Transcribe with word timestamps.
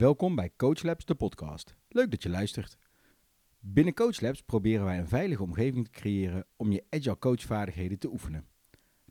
Welkom 0.00 0.34
bij 0.34 0.52
Coach 0.56 0.82
Labs, 0.82 1.04
de 1.04 1.14
podcast. 1.14 1.76
Leuk 1.88 2.10
dat 2.10 2.22
je 2.22 2.28
luistert. 2.28 2.76
Binnen 3.58 3.94
Coach 3.94 4.20
Labs 4.20 4.42
proberen 4.42 4.84
wij 4.84 4.98
een 4.98 5.08
veilige 5.08 5.42
omgeving 5.42 5.84
te 5.84 5.90
creëren 5.90 6.46
om 6.56 6.72
je 6.72 6.84
agile 6.90 7.18
coachvaardigheden 7.18 7.98
te 7.98 8.10
oefenen. 8.10 8.46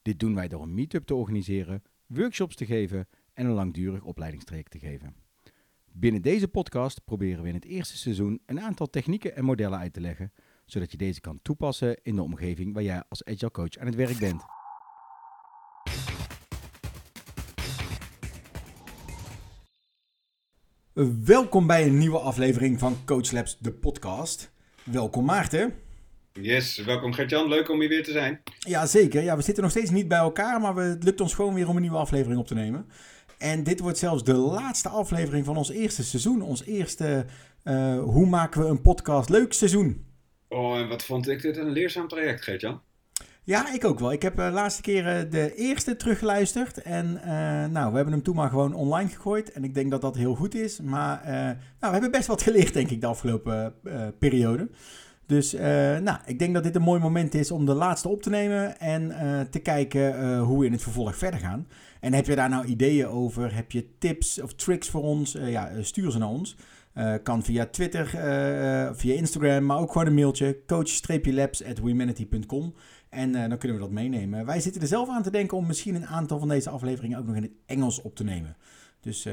Dit 0.01 0.19
doen 0.19 0.35
wij 0.35 0.47
door 0.47 0.61
een 0.61 0.73
meetup 0.73 1.05
te 1.05 1.15
organiseren, 1.15 1.83
workshops 2.07 2.55
te 2.55 2.65
geven 2.65 3.07
en 3.33 3.45
een 3.45 3.51
langdurig 3.51 4.03
opleidingstraject 4.03 4.71
te 4.71 4.79
geven. 4.79 5.15
Binnen 5.91 6.21
deze 6.21 6.47
podcast 6.47 7.05
proberen 7.05 7.41
we 7.41 7.47
in 7.49 7.55
het 7.55 7.65
eerste 7.65 7.97
seizoen 7.97 8.41
een 8.45 8.61
aantal 8.61 8.89
technieken 8.89 9.35
en 9.35 9.45
modellen 9.45 9.79
uit 9.79 9.93
te 9.93 10.01
leggen, 10.01 10.33
zodat 10.65 10.91
je 10.91 10.97
deze 10.97 11.21
kan 11.21 11.39
toepassen 11.41 12.03
in 12.03 12.15
de 12.15 12.23
omgeving 12.23 12.73
waar 12.73 12.83
jij 12.83 13.03
als 13.09 13.23
agile 13.23 13.51
coach 13.51 13.77
aan 13.77 13.85
het 13.87 13.95
werk 13.95 14.17
bent. 14.19 14.58
Welkom 21.25 21.67
bij 21.67 21.85
een 21.85 21.97
nieuwe 21.97 22.17
aflevering 22.17 22.79
van 22.79 22.97
Coach 23.05 23.31
Labs, 23.31 23.57
de 23.59 23.71
podcast. 23.71 24.51
Welkom 24.83 25.25
Maarten. 25.25 25.73
Yes, 26.33 26.77
welkom 26.77 27.13
Gert-Jan. 27.13 27.47
Leuk 27.47 27.69
om 27.69 27.79
hier 27.79 27.89
weer 27.89 28.03
te 28.03 28.11
zijn. 28.11 28.41
Ja, 28.59 28.85
zeker. 28.85 29.23
Ja, 29.23 29.35
we 29.35 29.41
zitten 29.41 29.63
nog 29.63 29.71
steeds 29.71 29.89
niet 29.89 30.07
bij 30.07 30.17
elkaar, 30.17 30.61
maar 30.61 30.75
we, 30.75 30.81
het 30.81 31.03
lukt 31.03 31.21
ons 31.21 31.33
gewoon 31.33 31.53
weer 31.53 31.67
om 31.67 31.75
een 31.75 31.81
nieuwe 31.81 31.97
aflevering 31.97 32.39
op 32.39 32.47
te 32.47 32.53
nemen. 32.53 32.85
En 33.37 33.63
dit 33.63 33.79
wordt 33.79 33.97
zelfs 33.97 34.23
de 34.23 34.33
laatste 34.33 34.89
aflevering 34.89 35.45
van 35.45 35.57
ons 35.57 35.69
eerste 35.69 36.03
seizoen. 36.03 36.41
Ons 36.41 36.65
eerste 36.65 37.25
uh, 37.63 37.99
Hoe 38.03 38.25
maken 38.25 38.61
we 38.61 38.67
een 38.67 38.81
podcast 38.81 39.29
leuk 39.29 39.53
seizoen. 39.53 40.05
Oh, 40.47 40.77
en 40.77 40.87
wat 40.87 41.03
vond 41.03 41.27
ik 41.27 41.41
dit 41.41 41.57
een 41.57 41.71
leerzaam 41.71 42.07
traject, 42.07 42.43
Gert-Jan? 42.43 42.81
Ja, 43.49 43.73
ik 43.73 43.85
ook 43.85 43.99
wel. 43.99 44.11
Ik 44.11 44.21
heb 44.21 44.35
de 44.35 44.41
uh, 44.41 44.51
laatste 44.51 44.81
keer 44.81 45.29
de 45.29 45.55
eerste 45.55 45.95
teruggeluisterd. 45.95 46.81
En 46.81 47.05
uh, 47.05 47.21
nou, 47.65 47.89
we 47.89 47.95
hebben 47.95 48.13
hem 48.13 48.23
toen 48.23 48.35
maar 48.35 48.49
gewoon 48.49 48.73
online 48.73 49.09
gegooid. 49.09 49.51
En 49.51 49.63
ik 49.63 49.73
denk 49.73 49.91
dat 49.91 50.01
dat 50.01 50.15
heel 50.15 50.35
goed 50.35 50.55
is. 50.55 50.81
Maar 50.81 51.21
nou, 51.25 51.55
we 51.79 51.87
hebben 51.87 52.11
best 52.11 52.27
wat 52.27 52.41
geleerd, 52.41 52.73
denk 52.73 52.89
ik, 52.89 53.01
de 53.01 53.07
afgelopen 53.07 53.73
periode. 54.19 54.69
Dus 55.25 55.51
nou, 56.01 56.17
ik 56.25 56.39
denk 56.39 56.53
dat 56.53 56.63
dit 56.63 56.75
een 56.75 56.81
mooi 56.81 57.01
moment 57.01 57.33
is 57.33 57.51
om 57.51 57.65
de 57.65 57.73
laatste 57.73 58.09
op 58.09 58.21
te 58.21 58.29
nemen. 58.29 58.79
En 58.79 59.15
te 59.51 59.59
kijken 59.59 60.37
hoe 60.39 60.59
we 60.59 60.65
in 60.65 60.71
het 60.71 60.81
vervolg 60.81 61.15
verder 61.15 61.39
gaan. 61.39 61.67
En 61.99 62.13
heb 62.13 62.25
je 62.25 62.35
daar 62.35 62.49
nou 62.49 62.65
ideeën 62.65 63.07
over? 63.07 63.55
Heb 63.55 63.71
je 63.71 63.97
tips 63.97 64.41
of 64.41 64.53
tricks 64.53 64.89
voor 64.89 65.03
ons? 65.03 65.37
ja, 65.41 65.71
stuur 65.81 66.11
ze 66.11 66.17
naar 66.17 66.29
ons. 66.29 66.55
Kan 67.23 67.43
via 67.43 67.65
Twitter, 67.65 68.11
uh, 68.15 68.89
via 68.93 69.15
Instagram, 69.15 69.65
maar 69.65 69.79
ook 69.79 69.91
gewoon 69.91 70.07
een 70.07 70.13
mailtje. 70.13 70.57
coach-labs.humanity.com 70.65 72.73
En 73.09 73.29
uh, 73.35 73.49
dan 73.49 73.57
kunnen 73.57 73.77
we 73.77 73.83
dat 73.83 73.93
meenemen. 73.93 74.45
Wij 74.45 74.59
zitten 74.59 74.81
er 74.81 74.87
zelf 74.87 75.09
aan 75.09 75.23
te 75.23 75.31
denken 75.31 75.57
om 75.57 75.67
misschien 75.67 75.95
een 75.95 76.07
aantal 76.07 76.39
van 76.39 76.47
deze 76.47 76.69
afleveringen 76.69 77.17
ook 77.17 77.25
nog 77.25 77.35
in 77.35 77.41
het 77.41 77.51
Engels 77.65 78.01
op 78.01 78.15
te 78.15 78.23
nemen. 78.23 78.57
Dus 79.01 79.25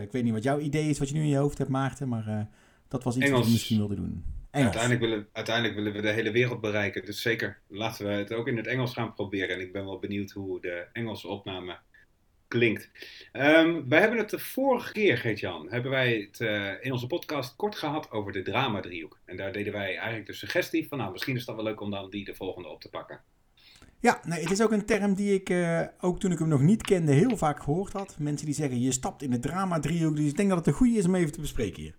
ik 0.00 0.12
weet 0.12 0.22
niet 0.22 0.32
wat 0.32 0.42
jouw 0.42 0.58
idee 0.58 0.88
is, 0.88 0.98
wat 0.98 1.08
je 1.08 1.14
nu 1.14 1.20
in 1.20 1.28
je 1.28 1.36
hoofd 1.36 1.58
hebt, 1.58 1.70
Maarten. 1.70 2.08
Maar 2.08 2.48
dat 2.88 3.04
was 3.04 3.16
iets 3.16 3.24
Engels. 3.24 3.38
wat 3.38 3.46
we 3.46 3.52
misschien 3.52 3.78
wilden 3.78 3.96
doen. 3.96 4.24
Engels. 4.50 4.76
Uiteindelijk, 4.76 5.00
willen, 5.00 5.28
uiteindelijk 5.32 5.74
willen 5.74 5.92
we 5.92 6.00
de 6.00 6.12
hele 6.12 6.30
wereld 6.30 6.60
bereiken. 6.60 7.04
Dus 7.04 7.22
zeker, 7.22 7.58
laten 7.68 8.06
we 8.06 8.12
het 8.12 8.32
ook 8.32 8.48
in 8.48 8.56
het 8.56 8.66
Engels 8.66 8.92
gaan 8.92 9.14
proberen. 9.14 9.48
En 9.48 9.60
ik 9.60 9.72
ben 9.72 9.84
wel 9.84 9.98
benieuwd 9.98 10.30
hoe 10.30 10.60
de 10.60 10.86
Engelse 10.92 11.28
opname 11.28 11.78
klinkt. 12.54 12.90
Um, 13.32 13.88
wij 13.88 14.00
hebben 14.00 14.18
het 14.18 14.30
de 14.30 14.38
vorige 14.38 14.92
keer, 14.92 15.18
Geert-Jan, 15.18 15.66
hebben 15.70 15.90
wij 15.90 16.28
het 16.30 16.40
uh, 16.40 16.84
in 16.84 16.92
onze 16.92 17.06
podcast 17.06 17.56
kort 17.56 17.76
gehad 17.76 18.10
over 18.10 18.32
de 18.32 18.42
drama-driehoek. 18.42 19.18
En 19.24 19.36
daar 19.36 19.52
deden 19.52 19.72
wij 19.72 19.96
eigenlijk 19.96 20.26
de 20.26 20.32
suggestie 20.32 20.88
van, 20.88 20.98
nou, 20.98 21.12
misschien 21.12 21.36
is 21.36 21.44
dat 21.44 21.54
wel 21.54 21.64
leuk 21.64 21.80
om 21.80 21.90
dan 21.90 22.10
die 22.10 22.24
de 22.24 22.34
volgende 22.34 22.68
op 22.68 22.80
te 22.80 22.90
pakken. 22.90 23.20
Ja, 24.00 24.20
nee, 24.24 24.40
het 24.40 24.50
is 24.50 24.62
ook 24.62 24.72
een 24.72 24.86
term 24.86 25.14
die 25.14 25.34
ik, 25.34 25.50
uh, 25.50 25.80
ook 26.00 26.20
toen 26.20 26.32
ik 26.32 26.38
hem 26.38 26.48
nog 26.48 26.60
niet 26.60 26.82
kende, 26.82 27.12
heel 27.12 27.36
vaak 27.36 27.62
gehoord 27.62 27.92
had. 27.92 28.16
Mensen 28.18 28.46
die 28.46 28.54
zeggen, 28.54 28.80
je 28.80 28.92
stapt 28.92 29.22
in 29.22 29.30
de 29.30 29.38
drama-driehoek. 29.38 30.16
Dus 30.16 30.28
ik 30.28 30.36
denk 30.36 30.48
dat 30.48 30.58
het 30.58 30.66
een 30.66 30.72
goede 30.72 30.98
is 30.98 31.06
om 31.06 31.14
even 31.14 31.32
te 31.32 31.40
bespreken 31.40 31.82
hier. 31.82 31.94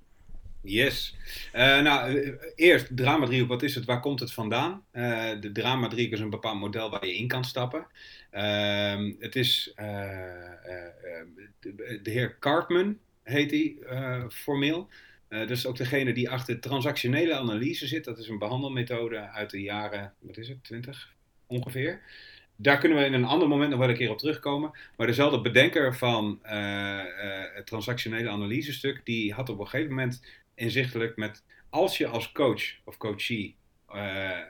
Yes. 0.66 1.16
Uh, 1.56 1.82
nou, 1.82 2.34
eerst 2.56 2.98
drama-driehoek, 2.98 3.50
wat 3.50 3.64
is 3.64 3.76
het? 3.76 3.86
Waar 3.86 4.00
komt 4.00 4.20
het 4.20 4.34
vandaan? 4.34 4.86
Uh, 4.94 5.30
de 5.40 5.52
drama-driehoek 5.52 6.14
is 6.14 6.20
een 6.20 6.30
bepaald 6.30 6.60
model 6.60 6.90
waar 6.90 7.06
je 7.06 7.16
in 7.16 7.28
kan 7.28 7.44
stappen. 7.44 7.88
Uh, 8.34 9.14
het 9.20 9.36
is 9.36 9.72
de, 9.76 12.00
de, 12.02 12.12
heer 12.12 12.40
Cartman, 12.40 12.98
heet 13.24 13.52
hij 13.52 13.78
formeel. 14.30 14.90
dat 15.30 15.50
is 15.50 15.66
ook 15.66 15.78
degene 15.78 16.14
die 16.14 16.30
achter 16.30 16.60
transactionele 16.60 17.34
analyse 17.34 17.88
zit. 17.88 18.04
Dat 18.04 18.18
is 18.18 18.28
een 18.28 18.40
behandelmethode 18.40 19.20
uit 19.20 19.50
de 19.50 19.62
jaren, 19.62 20.14
wat 20.20 20.38
is 20.38 20.48
het, 20.48 20.64
20 20.64 21.14
ongeveer. 21.48 22.02
Daar 22.58 22.78
kunnen 22.78 22.98
we 22.98 23.06
in 23.06 23.14
een 23.14 23.26
ander 23.26 23.48
moment 23.48 23.70
nog 23.70 23.80
wel 23.80 23.90
een 23.90 23.96
keer 23.96 24.12
op 24.12 24.18
terugkomen. 24.18 24.72
Maar 24.98 25.08
dezelfde 25.08 25.42
bedenker 25.42 25.96
van 25.96 26.40
het 27.54 27.66
transactionele 27.66 28.30
analysestuk, 28.30 29.02
die 29.04 29.34
had 29.34 29.50
op 29.50 29.60
een 29.60 29.68
gegeven 29.68 29.96
moment 29.96 30.22
inzichtelijk 30.56 31.18
met 31.18 31.44
als 31.70 31.98
je 31.98 32.08
als 32.08 32.32
coach 32.32 32.64
of 32.84 32.98
coachie 32.98 33.56
uh, 33.90 33.96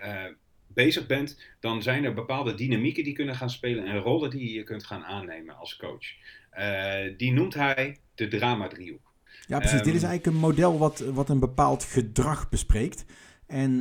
uh, 0.04 0.24
bezig 0.68 1.06
bent, 1.06 1.40
dan 1.60 1.82
zijn 1.82 2.04
er 2.04 2.14
bepaalde 2.14 2.56
dynamieken 2.56 3.04
die 3.04 3.14
kunnen 3.14 3.36
gaan 3.36 3.50
spelen 3.50 3.86
en 3.86 4.00
rollen 4.00 4.30
die 4.30 4.54
je 4.54 4.64
kunt 4.64 4.84
gaan 4.84 5.04
aannemen 5.04 5.58
als 5.58 5.76
coach. 5.76 6.06
Uh, 6.58 7.18
die 7.18 7.34
noemt 7.34 7.54
hij 7.54 7.98
de 8.16 8.28
drama-driehoek. 8.28 9.14
Ja, 9.48 9.58
precies. 9.58 9.80
Um, 9.80 9.86
Dit 9.86 9.96
is 9.96 10.04
eigenlijk 10.04 10.36
een 10.36 10.42
model 10.42 10.78
wat, 10.78 11.00
wat 11.00 11.30
een 11.30 11.40
bepaald 11.40 11.84
gedrag 11.84 12.50
bespreekt. 12.50 13.06
En 13.48 13.80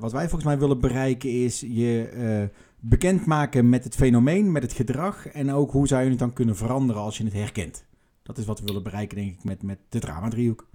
wat 0.00 0.12
wij 0.12 0.22
volgens 0.22 0.44
mij 0.44 0.58
willen 0.58 0.80
bereiken 0.80 1.30
is 1.30 1.60
je 1.60 2.50
bekendmaken 2.80 3.68
met 3.68 3.84
het 3.84 3.94
fenomeen, 3.94 4.52
met 4.52 4.62
het 4.62 4.72
gedrag 4.72 5.26
en 5.26 5.52
ook 5.52 5.70
hoe 5.70 5.86
zou 5.86 6.02
je 6.02 6.10
het 6.10 6.18
dan 6.18 6.32
kunnen 6.32 6.56
veranderen 6.56 7.02
als 7.02 7.18
je 7.18 7.24
het 7.24 7.32
herkent. 7.32 7.86
Dat 8.22 8.38
is 8.38 8.44
wat 8.44 8.60
we 8.60 8.66
willen 8.66 8.82
bereiken, 8.82 9.16
denk 9.16 9.32
ik, 9.32 9.44
met, 9.44 9.62
met 9.62 9.78
de 9.88 9.98
drama-driehoek. 9.98 10.68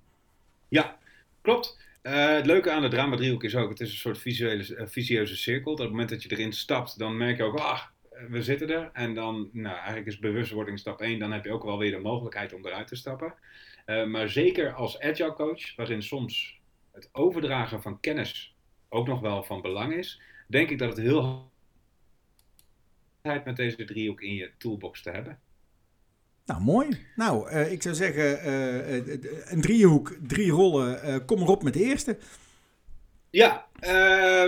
Ja, 0.74 0.98
klopt. 1.42 1.80
Uh, 2.04 2.28
het 2.28 2.46
leuke 2.46 2.72
aan 2.72 2.82
de 2.82 2.88
drama-driehoek 2.88 3.44
is 3.44 3.56
ook, 3.56 3.70
het 3.70 3.80
is 3.80 3.92
een 3.92 3.98
soort 3.98 4.18
visuele, 4.18 4.76
uh, 4.76 4.88
visieuze 4.88 5.36
cirkel. 5.38 5.72
Op 5.72 5.78
het 5.78 5.90
moment 5.90 6.10
dat 6.10 6.24
je 6.24 6.32
erin 6.32 6.54
stapt, 6.54 6.98
dan 6.98 7.18
merk 7.18 7.38
je 7.38 7.44
ook, 7.44 7.60
ah, 7.60 7.82
we 8.30 8.42
zitten 8.42 8.70
er. 8.70 8.90
En 8.94 9.14
dan, 9.14 9.50
nou, 9.52 9.76
eigenlijk 9.76 10.08
is 10.08 10.20
bewustwording 10.20 10.80
stap 10.80 11.02
1, 11.02 11.20
dan 11.20 11.32
heb 11.32 11.46
je 11.46 11.52
ook 11.52 11.64
wel 11.64 11.78
weer 11.78 11.92
de 11.92 11.98
mogelijkheid 12.00 12.54
om 12.54 12.66
eruit 12.66 12.88
te 12.88 12.96
stappen. 12.96 13.34
Uh, 13.86 14.06
maar 14.06 14.30
zeker 14.30 14.74
als 14.74 15.00
agile 15.00 15.34
coach, 15.34 15.76
waarin 15.76 16.04
soms 16.04 16.60
het 16.92 17.10
overdragen 17.12 17.82
van 17.82 18.00
kennis 18.00 18.56
ook 18.90 19.08
nog 19.08 19.20
wel 19.20 19.44
van 19.44 19.62
belang 19.62 19.94
is, 19.94 20.22
denk 20.48 20.70
ik 20.70 20.80
dat 20.80 20.90
het 20.90 21.06
heel 21.06 21.52
met 23.22 23.56
deze 23.56 23.86
driehoek 23.86 24.22
in 24.22 24.34
je 24.34 24.52
toolbox 24.58 25.02
te 25.02 25.10
hebben. 25.10 25.40
Nou, 26.46 26.62
mooi. 26.62 26.88
Nou, 27.16 27.52
uh, 27.52 27.72
ik 27.72 27.82
zou 27.82 27.96
zeggen, 27.96 28.48
uh, 28.48 29.52
een 29.52 29.62
driehoek, 29.62 30.18
drie 30.28 30.52
rollen. 30.52 31.26
Kom 31.26 31.42
erop 31.42 31.64
met 31.64 31.74
de 31.74 31.84
eerste. 31.84 32.18
Ja, 33.30 33.68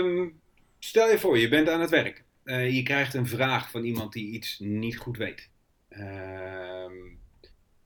um, 0.00 0.40
stel 0.78 1.10
je 1.10 1.18
voor, 1.18 1.38
je 1.38 1.48
bent 1.48 1.68
aan 1.68 1.80
het 1.80 1.90
werk. 1.90 2.24
je 2.44 2.82
krijgt 2.82 3.14
een 3.14 3.26
vraag 3.26 3.70
van 3.70 3.84
iemand 3.84 4.12
die 4.12 4.30
iets 4.30 4.58
niet 4.58 4.96
goed 4.96 5.16
weet. 5.16 5.50
Um, 5.88 7.18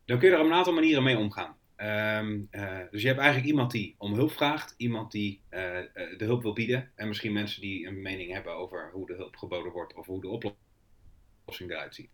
dan 0.05 0.19
kun 0.19 0.29
je 0.29 0.35
er 0.35 0.41
op 0.41 0.47
een 0.47 0.53
aantal 0.53 0.73
manieren 0.73 1.03
mee 1.03 1.19
omgaan. 1.19 1.57
Um, 1.77 2.49
dus 2.91 3.03
je 3.03 3.09
hebt 3.09 3.21
eigenlijk 3.21 3.49
iemand 3.49 3.71
die 3.71 3.95
om 3.99 4.15
hulp 4.15 4.33
vraagt, 4.33 4.75
iemand 4.77 5.13
die 5.13 5.43
de 5.51 6.25
hulp 6.25 6.43
wil 6.43 6.53
bieden. 6.53 6.91
En 6.95 7.09
misschien 7.09 7.33
mensen 7.33 7.61
die 7.61 7.87
een 7.87 8.03
mening 8.03 8.33
hebben 8.33 8.55
over 8.55 8.91
hoe 8.93 9.07
de 9.07 9.15
hulp 9.15 9.37
geboden 9.37 9.73
wordt 9.73 9.95
of 9.95 10.07
hoe 10.07 10.21
de 10.21 10.29
oplossing 10.29 11.71
eruit 11.71 11.95
ziet. 11.95 12.11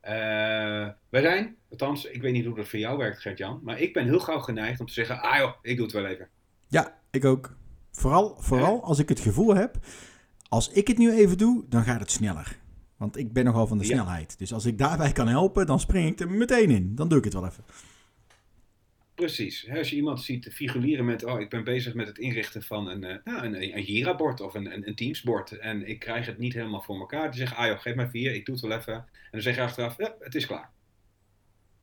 Wij 0.00 1.20
zijn, 1.20 1.56
althans, 1.70 2.04
ik 2.04 2.22
weet 2.22 2.32
niet 2.32 2.44
hoe 2.44 2.56
dat 2.56 2.68
voor 2.68 2.78
jou 2.78 2.98
werkt, 2.98 3.20
Gert-Jan, 3.20 3.60
maar 3.62 3.80
ik 3.80 3.92
ben 3.92 4.04
heel 4.04 4.20
gauw 4.20 4.40
geneigd 4.40 4.80
om 4.80 4.86
te 4.86 4.92
zeggen: 4.92 5.20
ah 5.22 5.38
joh, 5.38 5.52
ik 5.62 5.76
doe 5.76 5.84
het 5.84 5.94
wel 5.94 6.06
even. 6.06 6.28
Ja, 6.68 6.98
ik 7.10 7.24
ook. 7.24 7.56
Vooral, 7.92 8.36
vooral 8.38 8.84
als 8.84 8.98
ik 8.98 9.08
het 9.08 9.20
gevoel 9.20 9.54
heb, 9.54 9.78
als 10.48 10.68
ik 10.68 10.88
het 10.88 10.98
nu 10.98 11.12
even 11.12 11.38
doe, 11.38 11.64
dan 11.68 11.82
gaat 11.82 12.00
het 12.00 12.10
sneller. 12.10 12.58
Want 12.96 13.16
ik 13.16 13.32
ben 13.32 13.44
nogal 13.44 13.66
van 13.66 13.78
de 13.78 13.86
ja. 13.86 13.90
snelheid. 13.90 14.38
Dus 14.38 14.52
als 14.52 14.64
ik 14.64 14.78
daarbij 14.78 15.12
kan 15.12 15.28
helpen, 15.28 15.66
dan 15.66 15.80
spring 15.80 16.10
ik 16.10 16.20
er 16.20 16.30
meteen 16.30 16.70
in. 16.70 16.94
Dan 16.94 17.08
doe 17.08 17.18
ik 17.18 17.24
het 17.24 17.32
wel 17.32 17.46
even. 17.46 17.64
Precies. 19.20 19.68
Als 19.70 19.90
je 19.90 19.96
iemand 19.96 20.22
ziet 20.22 20.48
figureren 20.52 21.04
met, 21.04 21.24
oh, 21.24 21.40
ik 21.40 21.50
ben 21.50 21.64
bezig 21.64 21.94
met 21.94 22.06
het 22.06 22.18
inrichten 22.18 22.62
van 22.62 22.88
een, 22.88 23.02
uh, 23.02 23.16
nou, 23.24 23.44
een, 23.44 23.76
een 23.76 23.82
Jira-bord 23.82 24.40
of 24.40 24.54
een, 24.54 24.74
een, 24.74 24.88
een 24.88 24.94
Teams-bord 24.94 25.58
en 25.58 25.88
ik 25.88 25.98
krijg 25.98 26.26
het 26.26 26.38
niet 26.38 26.54
helemaal 26.54 26.82
voor 26.82 26.98
elkaar. 26.98 27.30
Die 27.30 27.38
zeggen, 27.38 27.56
ah 27.56 27.66
joh, 27.66 27.78
geef 27.78 27.94
mij 27.94 28.08
vier, 28.08 28.34
ik 28.34 28.46
doe 28.46 28.54
het 28.54 28.64
wel 28.64 28.78
even. 28.78 28.94
En 28.94 29.06
dan 29.30 29.40
zeg 29.40 29.54
je 29.54 29.62
achteraf, 29.62 29.96
ja, 29.96 30.14
het 30.20 30.34
is 30.34 30.46
klaar. 30.46 30.70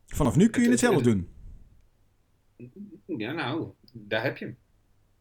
Vanaf 0.05 0.35
nu 0.35 0.49
kun 0.49 0.61
je 0.61 0.69
het, 0.69 0.81
het 0.81 0.89
zelf 0.89 1.03
doen. 1.03 1.29
Ja, 3.05 3.31
nou, 3.31 3.71
daar 3.91 4.23
heb 4.23 4.37
je 4.37 4.55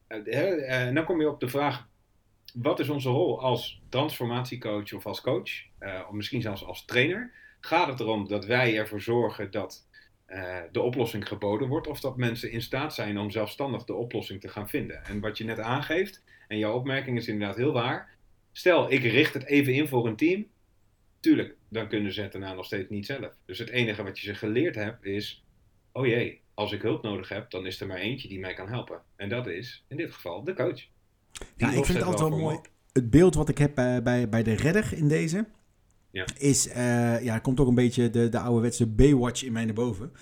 hem. 0.07 0.27
En 0.63 0.95
dan 0.95 1.05
kom 1.05 1.21
je 1.21 1.29
op 1.29 1.41
de 1.41 1.49
vraag, 1.49 1.89
wat 2.55 2.81
is 2.81 2.89
onze 2.89 3.09
rol 3.09 3.41
als 3.41 3.83
transformatiecoach 3.89 4.93
of 4.93 5.07
als 5.07 5.21
coach, 5.21 5.51
uh, 5.81 6.01
of 6.09 6.13
misschien 6.13 6.43
zelfs 6.43 6.65
als 6.65 6.85
trainer? 6.85 7.33
Gaat 7.61 7.89
het 7.89 8.01
erom 8.01 8.29
dat 8.29 8.45
wij 8.45 8.79
ervoor 8.79 9.01
zorgen 9.01 9.51
dat 9.51 9.86
uh, 10.29 10.59
de 10.73 10.81
oplossing 10.81 11.29
geboden 11.29 11.69
wordt, 11.69 11.87
of 11.87 12.01
dat 12.01 12.17
mensen 12.17 12.51
in 12.51 12.63
staat 12.63 12.95
zijn 12.95 13.19
om 13.19 13.31
zelfstandig 13.31 13.85
de 13.85 13.95
oplossing 13.95 14.41
te 14.41 14.49
gaan 14.49 14.69
vinden. 14.69 15.05
En 15.05 15.21
wat 15.21 15.39
je 15.39 15.45
net 15.45 15.59
aangeeft, 15.59 16.23
en 16.49 16.59
jouw 16.59 16.75
opmerking 16.75 17.17
is 17.17 17.29
inderdaad 17.29 17.57
heel 17.57 17.73
waar. 17.73 18.15
Stel, 18.53 18.93
ik 18.93 19.03
richt 19.03 19.35
het 19.35 19.45
even 19.45 19.73
in 19.73 19.89
voor 19.89 20.07
een 20.07 20.17
team. 20.17 20.47
Tuurlijk, 21.21 21.57
dan 21.69 21.89
kunnen 21.89 22.13
ze 22.13 22.23
het 22.23 22.33
daarna 22.33 22.53
nog 22.53 22.65
steeds 22.65 22.91
niet 22.91 23.07
zelf. 23.07 23.35
Dus 23.45 23.59
het 23.59 23.69
enige 23.69 24.03
wat 24.03 24.19
je 24.19 24.27
ze 24.27 24.35
geleerd 24.35 24.75
hebt 24.75 25.05
is: 25.05 25.45
oh 25.93 26.07
jee, 26.07 26.41
als 26.55 26.73
ik 26.73 26.83
hulp 26.83 27.03
nodig 27.03 27.29
heb, 27.29 27.51
dan 27.51 27.67
is 27.67 27.81
er 27.81 27.87
maar 27.87 27.97
eentje 27.97 28.29
die 28.29 28.39
mij 28.39 28.55
kan 28.55 28.69
helpen. 28.69 29.03
En 29.17 29.29
dat 29.29 29.47
is 29.47 29.85
in 29.89 29.97
dit 29.97 30.13
geval 30.13 30.45
de 30.45 30.55
coach. 30.55 30.75
Die 30.75 30.89
Ja, 31.57 31.69
ik 31.69 31.85
vind 31.85 31.99
het 31.99 32.07
altijd 32.07 32.29
wel 32.29 32.39
mooi. 32.39 32.59
Het 32.93 33.11
beeld 33.11 33.35
wat 33.35 33.49
ik 33.49 33.59
heb 33.59 33.75
bij, 33.75 34.03
bij, 34.03 34.29
bij 34.29 34.43
de 34.43 34.55
redder 34.55 34.93
in 34.93 35.09
deze... 35.09 35.47
Ja. 36.17 36.25
is, 36.39 36.69
eh, 36.69 37.23
ja, 37.25 37.35
er 37.35 37.41
komt 37.41 37.61
ook 37.61 37.69
een 37.69 37.75
beetje 37.75 38.11
de, 38.11 38.29
de 38.29 38.39
ouderwetse 38.39 38.87
Baywatch 38.87 39.45
in 39.45 39.53
mij 39.53 39.65
naar 39.65 39.75
boven. 39.75 40.13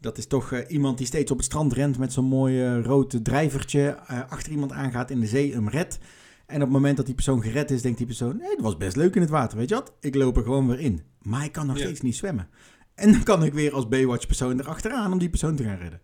Dat 0.00 0.18
is 0.18 0.26
toch 0.26 0.52
eh, 0.52 0.60
iemand 0.68 0.98
die 0.98 1.06
steeds 1.06 1.30
op 1.30 1.36
het 1.36 1.46
strand 1.46 1.72
rent 1.72 1.98
met 1.98 2.12
zo'n 2.12 2.24
mooi 2.24 2.62
eh, 2.64 2.82
rood 2.84 3.24
drijvertje, 3.24 3.98
achter 4.28 4.52
iemand 4.52 4.72
aangaat 4.72 5.10
in 5.10 5.20
de 5.20 5.26
zee, 5.26 5.52
hem 5.52 5.68
redt. 5.68 5.98
En 6.46 6.54
op 6.56 6.60
het 6.60 6.70
moment 6.70 6.96
dat 6.96 7.06
die 7.06 7.14
persoon 7.14 7.42
gered 7.42 7.70
is, 7.70 7.82
denkt 7.82 7.98
die 7.98 8.06
persoon, 8.06 8.36
nee, 8.36 8.50
het 8.50 8.60
was 8.60 8.76
best 8.76 8.96
leuk 8.96 9.14
in 9.14 9.20
het 9.20 9.30
water, 9.30 9.58
weet 9.58 9.68
je 9.68 9.74
wat? 9.74 9.92
Ik 10.00 10.14
loop 10.14 10.36
er 10.36 10.42
gewoon 10.42 10.68
weer 10.68 10.80
in. 10.80 11.00
Maar 11.22 11.44
ik 11.44 11.52
kan 11.52 11.66
nog 11.66 11.76
Ja. 11.78 11.82
steeds 11.84 12.00
niet 12.00 12.16
zwemmen. 12.16 12.48
En 12.94 13.12
dan 13.12 13.22
kan 13.22 13.44
ik 13.44 13.52
weer 13.54 13.72
als 13.74 13.88
Baywatch 13.88 14.26
persoon 14.26 14.60
erachteraan 14.60 15.12
om 15.12 15.18
die 15.18 15.30
persoon 15.30 15.56
te 15.56 15.62
gaan 15.64 15.78
redden. 15.78 16.00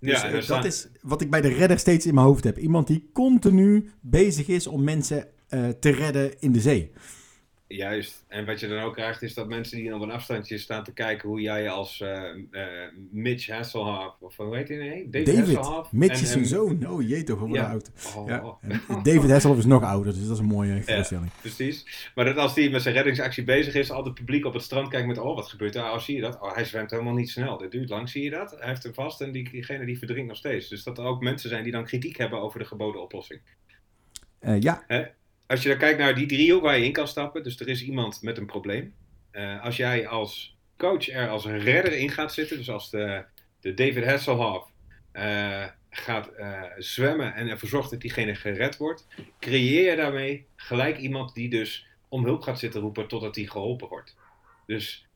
Dus, 0.00 0.20
Ja, 0.20 0.40
staan- 0.40 0.56
dat 0.56 0.64
is 0.72 0.88
wat 1.02 1.20
ik 1.20 1.30
bij 1.30 1.40
de 1.40 1.48
redder 1.48 1.78
steeds 1.78 2.06
in 2.06 2.14
mijn 2.14 2.26
hoofd 2.26 2.44
heb. 2.44 2.58
Iemand 2.58 2.86
die 2.86 3.10
continu 3.12 3.90
bezig 4.00 4.48
is 4.48 4.66
om 4.66 4.84
mensen 4.84 5.26
te 5.80 5.90
redden 5.90 6.40
in 6.40 6.52
de 6.52 6.60
zee. 6.60 6.90
Juist. 7.72 8.24
En 8.28 8.46
wat 8.46 8.60
je 8.60 8.68
dan 8.68 8.78
ook 8.78 8.94
krijgt, 8.94 9.22
is 9.22 9.34
dat 9.34 9.48
mensen 9.48 9.76
die 9.76 9.94
op 9.94 10.00
een 10.00 10.10
afstandje 10.10 10.58
staan 10.58 10.84
te 10.84 10.92
kijken 10.92 11.28
hoe 11.28 11.40
jij 11.40 11.70
als 11.70 12.00
eh, 12.00 12.28
eh, 12.50 12.92
Mitch 13.10 13.46
Hasselhoff, 13.46 14.20
of 14.20 14.36
hoe 14.36 14.56
heet 14.56 14.68
hij 14.68 14.76
nee? 14.76 15.08
David, 15.08 15.26
David, 15.26 15.54
Hasselhoff. 15.56 15.92
Mitch 15.92 16.14
en 16.14 16.20
is 16.22 16.30
zijn 16.30 16.46
zoon. 16.46 16.86
Oh 16.86 17.08
jee 17.08 17.22
toch, 17.24 17.38
worden 17.38 17.56
Ja. 17.56 17.70
oud. 17.70 17.90
Oh, 18.16 18.28
Ja. 18.28 18.58
David 19.02 19.30
Hasselhoff 19.30 19.60
is 19.60 19.66
nog 19.66 19.82
ouder, 19.82 20.12
dus 20.12 20.22
dat 20.22 20.32
is 20.32 20.38
een 20.38 20.44
mooie 20.44 20.82
voorstelling. 20.82 21.30
Precies. 21.40 22.10
Maar 22.14 22.24
dat 22.24 22.36
als 22.36 22.54
hij 22.54 22.68
met 22.70 22.82
zijn 22.82 22.94
reddingsactie 22.94 23.44
bezig 23.44 23.74
is, 23.74 23.90
al 23.90 24.04
het 24.04 24.14
publiek 24.14 24.44
op 24.44 24.52
het 24.52 24.62
strand 24.62 24.88
kijkt 24.88 25.06
met, 25.06 25.18
oh 25.18 25.34
wat 25.34 25.48
gebeurt 25.48 25.72
daar? 25.72 25.92
Oh 25.92 25.98
zie 25.98 26.14
je 26.14 26.20
dat? 26.22 26.40
Oh 26.40 26.54
hij 26.54 26.64
zwemt 26.64 26.90
helemaal 26.90 27.14
niet 27.14 27.30
snel. 27.30 27.56
Dit 27.58 27.70
duurt 27.70 27.88
lang, 27.88 28.08
zie 28.08 28.22
je 28.24 28.30
dat? 28.30 28.50
Hij 28.58 28.68
heeft 28.68 28.82
hem 28.82 28.94
vast 28.94 29.20
en 29.20 29.32
die, 29.32 29.50
diegene 29.50 29.84
die 29.86 29.98
verdrinkt 29.98 30.28
nog 30.28 30.36
steeds. 30.36 30.68
Dus 30.68 30.82
dat 30.82 30.98
er 30.98 31.04
ook 31.04 31.22
mensen 31.22 31.48
zijn 31.48 31.62
die 31.62 31.72
dan 31.72 31.84
kritiek 31.84 32.16
hebben 32.16 32.40
over 32.40 32.58
de 32.58 32.64
geboden 32.64 33.02
oplossing. 33.02 33.40
Eh, 34.38 34.60
ja, 34.60 34.84
Als 35.50 35.62
je 35.62 35.68
dan 35.68 35.78
kijkt 35.78 35.98
naar 35.98 36.14
die 36.14 36.26
driehoek 36.26 36.62
waar 36.62 36.78
je 36.78 36.84
in 36.84 36.92
kan 36.92 37.08
stappen, 37.08 37.42
dus 37.42 37.60
er 37.60 37.68
is 37.68 37.82
iemand 37.82 38.22
met 38.22 38.38
een 38.38 38.46
probleem. 38.46 38.94
Eh, 39.30 39.64
als 39.64 39.76
jij 39.76 40.08
als 40.08 40.56
coach 40.76 41.08
er 41.08 41.28
als 41.28 41.46
redder 41.46 41.92
in 41.92 42.10
gaat 42.10 42.32
zitten, 42.32 42.56
dus 42.56 42.70
als 42.70 42.90
de, 42.90 43.24
de 43.60 43.74
David 43.74 44.04
Hasselhoff 44.04 44.72
eh, 45.12 45.66
gaat 45.90 46.28
eh, 46.28 46.62
zwemmen 46.78 47.34
en 47.34 47.48
ervoor 47.48 47.68
zorgt 47.68 47.90
dat 47.90 48.00
diegene 48.00 48.34
gered 48.34 48.76
wordt, 48.76 49.06
creëer 49.40 49.90
je 49.90 49.96
daarmee 49.96 50.46
gelijk 50.56 50.98
iemand 50.98 51.34
die 51.34 51.50
dus 51.50 51.86
om 52.08 52.24
hulp 52.24 52.42
gaat 52.42 52.58
zitten 52.58 52.80
roepen 52.80 53.08
totdat 53.08 53.36
hij 53.36 53.44
geholpen 53.44 53.88
wordt. 53.88 54.16
Dus 54.66 55.06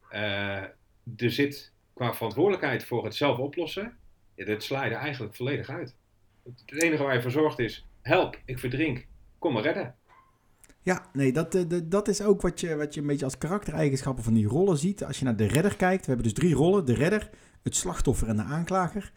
er 1.17 1.31
zit 1.31 1.73
qua 1.95 2.15
verantwoordelijkheid 2.15 2.85
voor 2.85 3.05
het 3.05 3.15
zelf 3.15 3.39
oplossen, 3.39 3.97
dat 4.37 4.63
sla 4.63 4.85
je 4.85 4.91
er 4.91 4.97
eigenlijk 4.97 5.35
volledig 5.35 5.69
uit. 5.69 5.97
Het 6.67 6.83
enige 6.83 7.03
waar 7.03 7.15
je 7.15 7.23
voor 7.23 7.31
zorgt 7.31 7.59
is, 7.59 7.87
help, 8.03 8.39
ik 8.45 8.59
verdrink, 8.59 9.07
kom 9.39 9.53
me 9.53 9.61
redden. 9.61 9.95
Ja 10.85 11.07
nee, 11.13 11.33
dat, 11.33 11.55
eh, 11.55 11.63
dat 11.85 12.09
is 12.09 12.23
ook 12.23 12.43
wat 12.43 12.61
je, 12.61 12.77
wat 12.77 12.95
je 12.95 13.01
een 13.01 13.07
beetje 13.07 13.25
als 13.25 13.39
karaktereigenschappen 13.39 14.25
van 14.25 14.35
die 14.35 14.47
rollen 14.47 14.79
ziet. 14.79 15.05
Als 15.05 15.19
je 15.19 15.25
naar 15.25 15.37
de 15.37 15.47
redder 15.47 15.77
kijkt, 15.77 16.01
we 16.01 16.07
hebben 16.07 16.33
dus 16.33 16.43
drie 16.43 16.55
rollen. 16.55 16.85
De 16.87 16.95
redder, 16.95 17.31
het 17.63 17.77
slachtoffer 17.77 18.29
en 18.29 18.37
de 18.37 18.43
aanklager. 18.43 19.13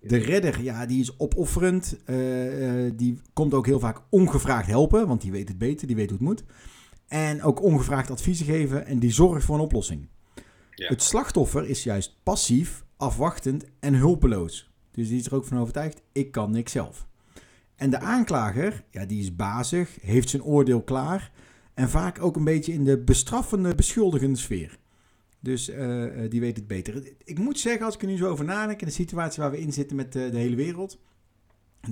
De 0.00 0.16
redder, 0.16 0.62
ja, 0.62 0.86
die 0.86 1.00
is 1.00 1.18
opofferend. 1.18 1.96
eh, 2.04 2.86
eh, 2.86 2.92
die 2.96 3.20
komt 3.32 3.54
ook 3.54 3.66
heel 3.66 3.80
vaak 3.80 4.00
ongevraagd 4.10 4.66
helpen, 4.66 5.06
want 5.06 5.20
die 5.20 5.30
weet 5.30 5.48
het 5.48 5.58
beter, 5.58 5.86
die 5.86 5.96
weet 5.96 6.10
hoe 6.10 6.18
het 6.18 6.26
moet. 6.28 6.44
En 7.06 7.42
ook 7.42 7.62
ongevraagd 7.62 8.10
adviezen 8.10 8.46
geven 8.46 8.86
en 8.86 8.98
die 8.98 9.12
zorgt 9.12 9.44
voor 9.44 9.54
een 9.54 9.60
oplossing. 9.60 10.08
Ja. 10.74 10.88
Het 10.88 11.02
slachtoffer 11.02 11.68
is 11.68 11.82
juist 11.82 12.16
passief, 12.22 12.84
afwachtend 12.96 13.64
en 13.80 13.94
hulpeloos. 13.94 14.70
Dus 14.90 15.08
die 15.08 15.18
is 15.18 15.26
er 15.26 15.34
ook 15.34 15.44
van 15.44 15.58
overtuigd, 15.58 16.02
ik 16.12 16.32
kan 16.32 16.50
niks 16.50 16.72
zelf. 16.72 17.07
En 17.78 17.90
de 17.90 18.00
aanklager, 18.00 18.84
ja, 18.90 19.04
die 19.04 19.20
is 19.20 19.36
bazig, 19.36 19.98
heeft 20.00 20.28
zijn 20.28 20.42
oordeel 20.42 20.82
klaar 20.82 21.32
en 21.74 21.88
vaak 21.88 22.22
ook 22.22 22.36
een 22.36 22.44
beetje 22.44 22.72
in 22.72 22.84
de 22.84 22.98
bestraffende, 22.98 23.74
beschuldigende 23.74 24.38
sfeer. 24.38 24.78
Dus 25.40 25.68
eh, 25.68 26.24
eh, 26.24 26.30
die 26.30 26.40
weet 26.40 26.56
het 26.56 26.66
beter. 26.66 27.12
Ik 27.24 27.38
moet 27.38 27.58
zeggen, 27.58 27.84
als 27.84 27.94
ik 27.94 28.02
er 28.02 28.08
nu 28.08 28.16
zo 28.16 28.28
over 28.28 28.44
nadenk, 28.44 28.80
in 28.80 28.86
de 28.86 28.92
situatie 28.92 29.42
waar 29.42 29.50
we 29.50 29.60
in 29.60 29.72
zitten 29.72 29.96
met 29.96 30.16
eh, 30.16 30.30
de 30.30 30.38
hele 30.38 30.56
wereld. 30.56 30.98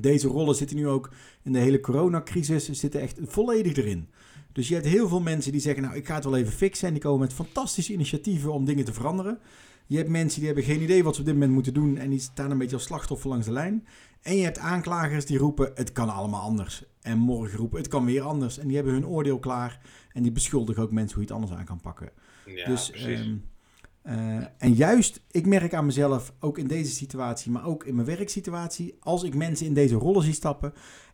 Deze 0.01 0.29
rollen 0.29 0.55
zitten 0.55 0.77
nu 0.77 0.89
ook 0.89 1.13
in 1.43 1.53
de 1.53 1.59
hele 1.59 1.81
coronacrisis, 1.81 2.71
zitten 2.71 3.01
echt 3.01 3.19
volledig 3.23 3.77
erin. 3.77 4.09
Dus 4.53 4.69
je 4.69 4.75
hebt 4.75 4.87
heel 4.87 5.09
veel 5.09 5.21
mensen 5.21 5.53
die 5.53 5.61
zeggen, 5.61 5.83
nou 5.83 5.97
ik 5.97 6.07
ga 6.07 6.15
het 6.15 6.25
wel 6.25 6.37
even 6.37 6.53
fixen. 6.53 6.87
En 6.87 6.93
die 6.93 7.03
komen 7.03 7.21
met 7.21 7.33
fantastische 7.33 7.93
initiatieven 7.93 8.53
om 8.53 8.65
dingen 8.65 8.85
te 8.85 8.93
veranderen. 8.93 9.39
Je 9.87 9.97
hebt 9.97 10.09
mensen 10.09 10.39
die 10.39 10.47
hebben 10.47 10.65
geen 10.65 10.83
idee 10.83 11.05
wat 11.05 11.15
ze 11.15 11.21
op 11.21 11.27
dit 11.27 11.35
moment 11.35 11.53
moeten 11.53 11.75
doen. 11.75 11.97
En 11.97 12.11
die 12.11 12.19
staan 12.21 12.51
een 12.51 12.59
beetje 12.59 12.77
als 12.77 12.85
slachtoffer 12.85 13.29
langs 13.29 13.47
de 13.47 13.53
lijn. 13.53 13.87
En 14.23 14.37
je 14.37 14.45
hebt 14.45 14.59
aanklagers 14.59 15.27
die 15.27 15.39
roepen, 15.39 15.71
het 15.75 15.93
kan 15.93 16.09
allemaal 16.09 16.41
anders. 16.41 16.85
En 17.01 17.19
morgen 17.19 17.59
roepen, 17.59 17.79
het 17.79 17.89
kan 17.89 18.05
weer 18.05 18.23
anders. 18.23 18.59
En 18.59 18.67
die 18.67 18.77
hebben 18.77 18.95
hun 18.95 19.07
oordeel 19.07 19.39
klaar. 19.39 19.81
En 20.13 20.23
die 20.23 20.33
beschuldigen 20.33 20.83
ook 20.83 20.91
mensen 20.91 21.17
hoe 21.17 21.27
je 21.27 21.33
het 21.33 21.41
anders 21.43 21.59
aan 21.59 21.67
kan 21.67 21.81
pakken. 21.81 22.11
Ja, 22.47 22.67
dus, 22.67 22.91
precies. 22.91 23.21
ehm, 23.21 23.37
eh, 24.03 24.45
en 24.59 24.73
juist, 24.73 25.21
ik 25.31 25.47
merk 25.47 25.75
aan 25.75 25.87
mezelf, 25.87 26.33
ook 26.41 26.59
in 26.59 26.67
deze 26.67 26.91
situatie, 26.93 27.51
maar 27.53 27.65
ook 27.65 27.85
in 27.85 27.95
mijn 27.95 28.07
werksituatie, 28.07 28.97
als 29.01 29.23
ik 29.23 29.35
mensen 29.35 29.67
in 29.67 29.75
deze 29.75 29.95
rollen 29.95 30.23
zie 30.23 30.33
stappen, 30.33 30.73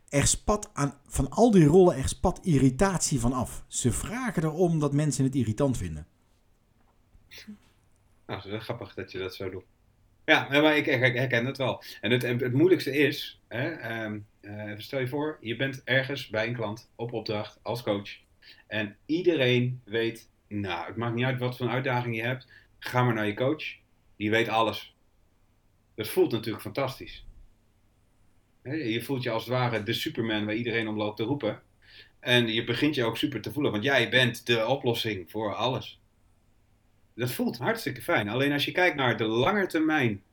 er 0.09 0.27
spat 0.27 0.69
aan, 0.73 0.93
van 1.07 1.29
al 1.29 1.51
die 1.51 1.65
rollen, 1.65 1.95
er 1.95 2.07
spat 2.07 2.39
irritatie 2.41 3.19
van 3.19 3.33
af. 3.33 3.63
Ze 3.67 3.91
vragen 3.91 4.43
erom 4.43 4.79
dat 4.79 4.93
mensen 4.93 5.23
het 5.23 5.35
irritant 5.35 5.77
vinden. 5.77 6.07
Nou, 8.25 8.41
dat 8.41 8.53
is 8.53 8.63
grappig 8.63 8.93
dat 8.93 9.11
je 9.11 9.17
dat 9.17 9.35
zo 9.35 9.49
doet. 9.49 9.65
Ja, 10.25 10.47
maar 10.49 10.77
ik, 10.77 10.85
ik 10.85 11.15
herken 11.15 11.45
het 11.45 11.57
wel. 11.57 11.83
En 12.01 12.11
het, 12.11 12.21
het 12.21 12.53
moeilijkste 12.53 12.91
is, 12.97 13.39
hè, 13.47 13.69
ehm, 13.69 14.19
eh, 14.41 14.71
stel 14.77 14.99
je 14.99 15.07
voor, 15.07 15.37
je 15.41 15.55
bent 15.55 15.81
ergens 15.83 16.27
bij 16.27 16.47
een 16.47 16.55
klant 16.55 16.91
op 16.95 17.13
opdracht 17.13 17.59
als 17.61 17.83
coach. 17.83 18.09
En 18.67 18.97
iedereen 19.05 19.81
weet, 19.83 20.29
nou, 20.47 20.85
het 20.87 20.95
maakt 20.95 21.15
niet 21.15 21.25
uit 21.25 21.39
wat 21.39 21.57
voor 21.57 21.69
uitdaging 21.69 22.15
je 22.15 22.21
hebt. 22.21 22.47
Ga 22.79 23.03
maar 23.03 23.13
naar 23.13 23.27
je 23.27 23.33
coach, 23.33 23.63
die 24.15 24.29
weet 24.29 24.47
alles. 24.47 24.95
Dat 25.95 26.07
voelt 26.07 26.31
natuurlijk 26.31 26.63
fantastisch. 26.63 27.25
Je 28.63 29.01
voelt 29.03 29.23
je 29.23 29.29
als 29.29 29.45
het 29.45 29.53
ware 29.53 29.83
de 29.83 29.93
superman 29.93 30.45
waar 30.45 30.55
iedereen 30.55 30.87
om 30.87 30.97
loopt 30.97 31.17
te 31.17 31.23
roepen. 31.23 31.61
En 32.19 32.47
je 32.47 32.63
begint 32.63 32.95
je 32.95 33.03
ook 33.03 33.17
super 33.17 33.41
te 33.41 33.51
voelen, 33.51 33.71
want 33.71 33.83
jij 33.83 34.09
bent 34.09 34.45
de 34.45 34.67
oplossing 34.67 35.31
voor 35.31 35.55
alles. 35.55 35.99
Dat 37.15 37.31
voelt 37.31 37.57
hartstikke 37.57 38.01
fijn. 38.01 38.29
Alleen 38.29 38.51
als 38.51 38.65
je 38.65 38.71
kijkt 38.71 38.95
naar 38.95 39.17
de 39.17 39.25
langetermijn 39.25 40.23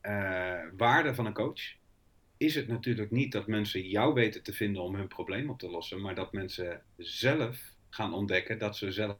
eh 0.00 0.52
waarde 0.76 1.14
van 1.14 1.26
een 1.26 1.32
coach, 1.32 1.60
is 2.36 2.54
het 2.54 2.68
natuurlijk 2.68 3.10
niet 3.10 3.32
dat 3.32 3.46
mensen 3.46 3.88
jou 3.88 4.14
weten 4.14 4.42
te 4.42 4.52
vinden 4.52 4.82
om 4.82 4.94
hun 4.94 5.08
probleem 5.08 5.50
op 5.50 5.58
te 5.58 5.70
lossen, 5.70 6.00
maar 6.00 6.14
dat 6.14 6.32
mensen 6.32 6.82
zelf 6.96 7.58
gaan 7.90 8.14
ontdekken 8.14 8.58
dat 8.58 8.76
ze 8.76 9.16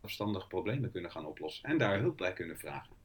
zelfstandig 0.00 0.46
problemen 0.46 0.90
kunnen 0.90 1.10
gaan 1.10 1.26
oplossen 1.26 1.68
en 1.68 1.78
daar 1.78 1.98
hulp 1.98 2.16
bij 2.16 2.32
kunnen 2.32 2.58
vragen. 2.58 2.96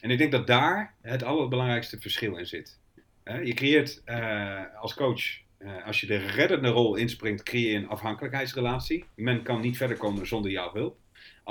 En 0.00 0.10
ik 0.10 0.18
denk 0.18 0.32
dat 0.32 0.46
daar 0.46 0.94
het 1.00 1.22
allerbelangrijkste 1.22 2.00
verschil 2.00 2.36
in 2.36 2.46
zit. 2.46 2.78
Je 3.24 3.54
creëert 3.54 4.02
eh, 4.04 4.76
als 4.76 4.94
coach, 4.94 5.40
eh, 5.58 5.86
als 5.86 6.00
je 6.00 6.06
de 6.06 6.16
reddende 6.16 6.68
rol 6.68 6.96
inspringt, 6.96 7.42
creëer 7.42 7.72
je 7.72 7.76
een 7.76 7.88
afhankelijkheidsrelatie. 7.88 9.04
Men 9.14 9.42
kan 9.42 9.60
niet 9.60 9.76
verder 9.76 9.96
komen 9.96 10.26
zonder 10.26 10.50
jouw 10.50 10.72
hulp. 10.72 10.98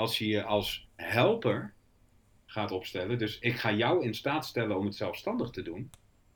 Als 0.00 0.18
je 0.18 0.26
je 0.26 0.42
als 0.42 0.88
helper 0.96 1.72
gaat 2.46 2.70
opstellen, 2.70 3.18
dus 3.18 3.38
ik 3.38 3.56
ga 3.56 3.72
jou 3.72 4.04
in 4.04 4.14
staat 4.14 4.46
stellen 4.46 4.76
om 4.76 4.84
het 4.84 4.94
zelfstandig 4.94 5.50
te 5.50 5.62
doen, 5.62 5.90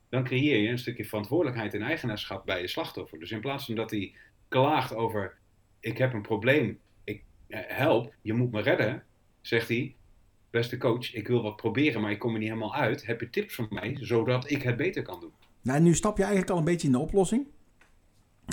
dan 0.09 0.23
creëer 0.23 0.61
je 0.61 0.69
een 0.69 0.77
stukje 0.79 1.05
verantwoordelijkheid 1.05 1.73
en 1.73 1.81
eigenaarschap 1.81 2.45
bij 2.45 2.61
je 2.61 2.67
slachtoffer. 2.67 3.19
Dus 3.19 3.31
in 3.31 3.39
plaats 3.39 3.65
van 3.65 3.75
dat 3.75 3.91
hij 3.91 4.13
klaagt 4.47 4.95
over, 4.95 5.37
ik 5.79 5.97
heb 5.97 6.13
een 6.13 6.21
probleem, 6.21 6.79
ik 7.03 7.23
eh, 7.47 7.59
help, 7.65 8.13
je 8.21 8.33
moet 8.33 8.51
me 8.51 8.61
redden, 8.61 9.03
zegt 9.41 9.67
hij, 9.67 9.95
beste 10.49 10.77
coach, 10.77 11.13
ik 11.13 11.27
wil 11.27 11.41
wat 11.41 11.55
proberen, 11.55 12.01
maar 12.01 12.11
ik 12.11 12.19
kom 12.19 12.33
er 12.33 12.39
niet 12.39 12.47
helemaal 12.47 12.75
uit. 12.75 13.05
Heb 13.05 13.19
je 13.19 13.29
tips 13.29 13.55
voor 13.55 13.67
mij, 13.69 13.97
zodat 13.99 14.51
ik 14.51 14.61
het 14.61 14.77
beter 14.77 15.01
kan 15.01 15.19
doen? 15.19 15.33
Nou, 15.61 15.79
nu 15.81 15.95
stap 15.95 16.17
je 16.17 16.23
eigenlijk 16.23 16.51
al 16.51 16.57
een 16.57 16.65
beetje 16.71 16.87
in 16.87 16.93
de 16.93 16.99
oplossing. 16.99 17.47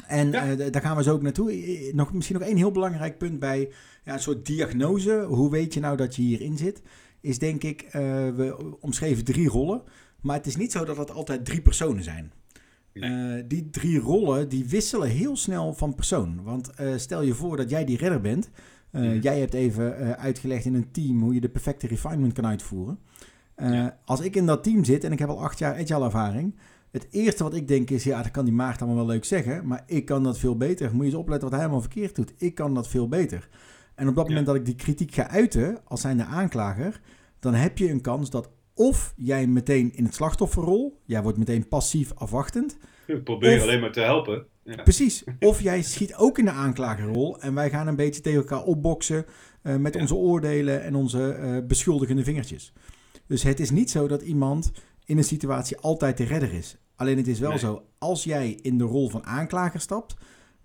En 0.07 0.31
Ja. 0.31 0.51
eh, 0.51 0.73
daar 0.73 0.83
gaan 0.83 0.97
we 0.97 1.03
zo 1.03 1.13
ook 1.13 1.23
naartoe. 1.23 1.91
Nog, 1.95 2.13
misschien 2.13 2.39
nog 2.39 2.49
één 2.49 2.57
heel 2.57 2.71
belangrijk 2.71 3.19
punt 3.19 3.39
bij 3.39 3.73
ja, 4.05 4.13
een 4.13 4.21
soort 4.21 4.47
diagnose. 4.47 5.25
Hoe 5.29 5.51
weet 5.51 5.75
je 5.75 5.81
nou 5.81 5.97
dat 5.97 6.17
je 6.17 6.23
hierin 6.23 6.57
zit? 6.57 6.83
Is 7.21 7.39
denk 7.39 7.63
ik, 7.63 7.83
eh, 7.83 7.93
we 8.29 8.77
omschreven 8.81 9.25
drie 9.25 9.49
rollen. 9.49 9.83
Maar 10.21 10.37
het 10.37 10.47
is 10.47 10.57
niet 10.57 10.73
zo 10.73 10.85
dat 10.85 10.97
het 10.97 11.11
altijd 11.11 11.45
drie 11.45 11.63
personen 11.63 12.03
zijn. 12.05 12.33
Nee. 12.93 13.39
Eh, 13.39 13.45
die 13.49 13.71
drie 13.71 13.99
rollen 13.99 14.49
die 14.49 14.65
wisselen 14.69 15.09
heel 15.09 15.37
snel 15.37 15.75
van 15.75 15.95
persoon. 15.95 16.43
Want 16.43 16.71
stel 16.97 17.23
je 17.23 17.35
voor 17.35 17.57
dat 17.57 17.71
jij 17.71 17.85
die 17.85 17.97
redder 17.97 18.21
bent. 18.21 18.51
Mhm. 18.91 19.19
Jij 19.21 19.39
hebt 19.41 19.55
even 19.55 20.19
uitgelegd 20.19 20.65
in 20.65 20.75
een 20.75 20.91
team 20.91 21.23
hoe 21.23 21.35
je 21.35 21.41
de 21.41 21.49
perfecte 21.49 21.87
refinement 21.87 22.33
kan 22.33 22.47
uitvoeren. 22.47 22.99
Ja. 23.57 23.99
Als 24.05 24.21
ik 24.21 24.37
in 24.37 24.47
dat 24.47 24.63
team 24.65 24.85
zit 24.85 25.05
en 25.05 25.13
ik 25.13 25.19
heb 25.19 25.29
al 25.29 25.43
acht 25.43 25.59
jaar 25.59 25.75
agile 25.75 26.05
ervaring. 26.05 26.55
Het 26.93 27.07
eerste 27.11 27.43
wat 27.43 27.55
ik 27.55 27.69
denk 27.69 27.91
is, 27.91 28.05
ja, 28.05 28.23
dat 28.23 28.31
kan 28.31 28.45
die 28.45 28.55
Maarten 28.55 28.87
allemaal 28.87 29.07
wel 29.07 29.15
leuk 29.15 29.25
zeggen. 29.25 29.67
Maar 29.67 29.83
ik 29.87 30.05
kan 30.05 30.23
dat 30.23 30.39
veel 30.39 30.57
beter. 30.57 30.91
Moet 30.91 31.01
je 31.05 31.05
eens 31.11 31.15
opletten 31.21 31.43
wat 31.43 31.51
hij 31.51 31.61
helemaal 31.61 31.81
verkeerd 31.91 32.15
doet. 32.15 32.33
Ik 32.37 32.55
kan 32.55 32.75
dat 32.75 32.89
veel 32.89 33.09
beter. 33.09 33.49
En 33.95 34.09
op 34.09 34.15
dat 34.15 34.25
Ja. 34.25 34.29
moment 34.31 34.47
dat 34.47 34.57
ik 34.57 34.65
die 34.65 34.75
kritiek 34.75 35.15
ga 35.15 35.29
uiten, 35.29 35.79
als 35.85 36.01
zijnde 36.01 36.25
aanklager. 36.25 37.01
Dan 37.39 37.55
heb 37.55 37.79
je 37.79 37.91
een 37.91 38.01
kans 38.01 38.31
dat 38.31 38.51
of 38.75 39.13
jij 39.17 39.47
meteen 39.47 39.95
in 39.95 40.05
het 40.05 40.15
slachtofferrol, 40.15 41.01
jij 41.05 41.23
wordt 41.23 41.39
meteen 41.39 41.69
passief 41.69 42.13
afwachtend. 42.15 42.77
Probeer 43.25 43.57
of, 43.57 43.63
alleen 43.63 43.81
maar 43.81 43.93
te 43.93 44.01
helpen. 44.01 44.47
Ja. 44.65 44.83
Precies. 44.83 45.25
Of 45.41 45.61
jij 45.61 45.83
schiet 45.83 46.15
ook 46.15 46.39
in 46.39 46.45
de 46.45 46.51
aanklagerrol 46.51 47.41
en 47.41 47.55
wij 47.55 47.71
gaan 47.71 47.87
een 47.87 47.97
beetje 47.97 48.21
tegen 48.21 48.39
elkaar 48.39 48.63
opboksen 48.63 49.25
uh, 49.63 49.77
met 49.77 49.97
onze 49.97 50.15
oordelen 50.15 50.83
en 50.83 50.95
onze 50.95 51.39
uh, 51.41 51.67
beschuldigende 51.67 52.25
vingertjes. 52.25 52.73
Dus 53.27 53.43
het 53.43 53.61
is 53.61 53.71
niet 53.71 53.91
zo 53.91 54.09
dat 54.09 54.23
iemand 54.23 54.73
in 55.05 55.17
een 55.17 55.25
situatie 55.25 55.79
altijd 55.79 56.17
de 56.17 56.25
redder 56.25 56.53
is. 56.53 56.77
Alleen 56.97 57.17
het 57.17 57.27
is 57.27 57.39
wel 57.39 57.59
zo, 57.59 57.87
als 57.99 58.25
jij 58.25 58.51
in 58.51 58.79
de 58.79 58.85
rol 58.85 59.09
van 59.09 59.25
aanklager 59.25 59.81
stapt, 59.81 60.15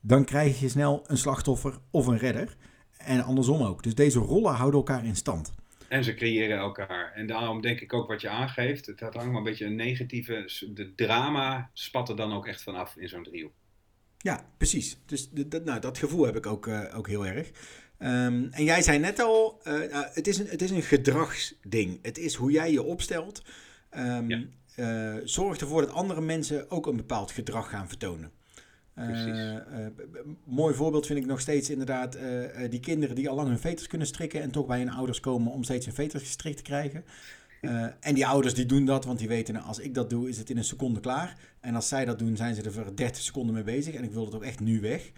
dan 0.02 0.26
krijg 0.26 0.60
je 0.60 0.70
snel 0.70 1.04
een 1.08 1.18
slachtoffer 1.18 1.78
of 1.92 2.08
een 2.08 2.18
redder. 2.18 2.56
En 2.98 3.24
andersom 3.24 3.62
ook. 3.62 3.84
Dus 3.84 3.96
deze 3.96 4.20
rollen 4.20 4.54
houden 4.54 4.80
elkaar 4.80 5.06
in 5.06 5.16
stand. 5.16 5.54
En 5.88 6.04
ze 6.04 6.14
creëren 6.14 6.58
elkaar. 6.58 7.12
En 7.14 7.28
daarom 7.28 7.62
denk 7.62 7.80
ik 7.80 7.94
ook 7.94 8.08
wat 8.08 8.22
je 8.22 8.30
aangeeft. 8.30 8.86
Het 8.86 9.00
had 9.00 9.14
hangt 9.14 9.30
maar 9.30 9.38
een 9.38 9.44
beetje 9.44 9.66
een 9.66 9.76
negatieve. 9.76 10.70
De 10.74 10.96
drama 10.96 11.70
spat 11.74 12.10
er 12.10 12.16
dan 12.16 12.34
ook 12.34 12.48
echt 12.48 12.62
vanaf 12.62 12.96
in 12.96 13.10
zo'n 13.10 13.24
driehoek. 13.24 13.54
Ja, 14.18 14.50
precies. 14.58 14.98
Dus 15.06 15.30
dat, 15.30 15.66
nou, 15.66 15.80
dat 15.80 15.98
gevoel 15.98 16.26
heb 16.26 16.36
ik 16.36 16.46
ook, 16.46 16.68
uh, 16.68 16.98
ook 16.98 17.08
heel 17.08 17.26
erg. 17.26 17.52
Um, 18.00 18.48
en 18.52 18.64
jij 18.64 18.82
zei 18.82 19.00
net 19.00 19.20
al, 19.20 19.62
uh, 19.64 19.74
uh, 19.74 20.00
het, 20.12 20.28
is 20.28 20.38
een, 20.38 20.48
het 20.48 20.62
is 20.62 20.72
een 20.72 20.82
gedragsding. 20.82 22.00
Het 22.02 22.18
is 22.18 22.36
hoe 22.36 22.52
jij 22.52 22.72
je 22.72 22.84
opstelt. 22.84 23.42
Um, 23.98 24.30
ja. 24.30 24.44
Uh, 24.78 25.16
zorg 25.24 25.58
ervoor 25.58 25.82
dat 25.82 25.92
andere 25.92 26.22
mensen 26.22 26.72
ook 26.72 26.88
een 26.88 26.96
bepaald 26.96 27.32
gedrag 27.32 27.70
gaan 27.70 27.88
vertonen. 27.88 28.32
Uh, 28.96 29.56
mooi 30.44 30.76
voorbeeld 30.76 31.06
vind 31.06 31.20
ik 31.20 31.26
nog 31.26 31.40
steeds 31.40 31.70
inderdaad 31.70 32.18
die 32.70 32.80
kinderen 32.80 33.16
die 33.16 33.30
al 33.30 33.36
lang 33.36 33.48
hun 33.48 33.60
veters 33.60 33.88
kunnen 33.88 34.08
strikken 34.08 34.42
en 34.42 34.52
toch 34.52 34.66
bij 34.66 34.80
hun 34.80 34.92
ouders 34.92 35.20
komen 35.20 35.52
om 35.52 35.64
steeds 35.64 35.86
hun 35.86 35.96
veters 35.96 36.24
gestrikt 36.24 36.58
te 36.58 36.64
krijgen. 36.64 37.06
en 38.00 38.14
die 38.14 38.28
ouders 38.28 38.54
die 38.54 38.66
doen 38.66 38.86
dat, 38.86 39.06
want 39.06 39.20
die 39.20 39.28
weten 39.28 39.54
nou, 39.54 39.66
als 39.66 39.80
ik 39.80 39.94
dat 39.94 40.10
doe 40.10 40.30
is 40.30 40.38
het 40.38 40.50
in 40.50 40.58
een 40.58 40.64
seconde 40.64 41.00
klaar. 41.00 41.38
En 41.60 41.76
als 41.76 41.88
zij 41.88 42.06
dat 42.06 42.20
doen 42.20 42.36
zijn 42.36 42.56
ze 42.56 42.62
er 42.62 42.72
voor 42.72 42.96
30 42.96 43.24
seconden 43.24 43.54
mee 43.54 43.64
bezig 43.64 43.94
en 43.94 44.04
ik 44.04 44.14
wil 44.14 44.26
het 44.26 44.36
ook 44.36 44.44
echt 44.44 44.60
nu 44.60 44.82
weg. 44.82 45.12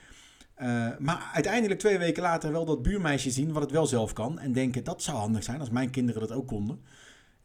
maar 1.00 1.30
uiteindelijk 1.34 1.80
twee 1.80 1.98
weken 1.98 2.24
later 2.24 2.52
wel 2.52 2.66
dat 2.66 2.82
buurmeisje 2.82 3.32
zien 3.32 3.52
wat 3.52 3.62
het 3.62 3.72
wel 3.72 3.88
zelf 3.88 4.14
kan 4.14 4.40
en 4.40 4.54
denken 4.54 4.84
dat 4.84 5.04
zou 5.04 5.18
handig 5.18 5.44
zijn 5.44 5.60
als 5.60 5.70
mijn 5.70 5.90
kinderen 5.90 6.22
dat 6.22 6.32
ook 6.32 6.48
konden. 6.48 6.80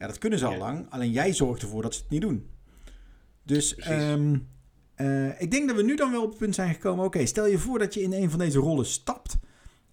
Ja, 0.04 0.10
dat 0.10 0.18
kunnen 0.18 0.38
ze 0.38 0.46
al 0.46 0.58
lang, 0.58 0.90
alleen 0.90 1.10
jij 1.10 1.32
zorgt 1.32 1.62
ervoor 1.62 1.82
dat 1.82 1.94
ze 1.94 2.00
het 2.00 2.10
niet 2.10 2.20
doen. 2.20 2.50
Dus 3.42 3.88
um, 3.90 4.48
uh, 4.96 5.40
ik 5.40 5.50
denk 5.50 5.66
dat 5.68 5.76
we 5.76 5.82
nu 5.82 5.96
dan 5.96 6.10
wel 6.10 6.22
op 6.22 6.28
het 6.28 6.38
punt 6.38 6.54
zijn 6.54 6.74
gekomen. 6.74 7.04
Oké, 7.04 7.26
stel 7.26 7.46
je 7.46 7.58
voor 7.58 7.78
dat 7.78 7.94
je 7.94 8.02
in 8.02 8.12
een 8.12 8.30
van 8.30 8.38
deze 8.38 8.58
rollen 8.58 8.86
stapt. 8.86 9.36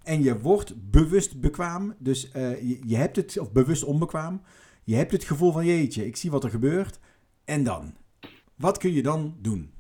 En 0.04 0.24
je 0.24 0.40
wordt 0.40 0.92
bewust 0.92 1.42
bekwaam. 1.42 1.96
Dus 1.98 2.26
uh, 2.36 2.62
je, 2.62 2.80
je, 2.86 2.96
hebt 2.96 3.16
het, 3.16 3.38
of 3.40 3.52
bewust 3.52 3.84
onbekwaam. 3.84 4.42
Je 4.84 4.96
hebt 4.96 5.12
het 5.12 5.24
gevoel 5.24 5.52
van 5.52 5.66
jeetje, 5.66 6.06
ik 6.06 6.16
zie 6.16 6.32
wat 6.32 6.44
er 6.44 6.50
gebeurt. 6.50 7.00
En 7.46 7.64
dan? 7.64 7.96
Wat 8.56 8.78
kun 8.78 8.94
je 8.94 9.02
dan 9.02 9.38
doen? 9.40 9.74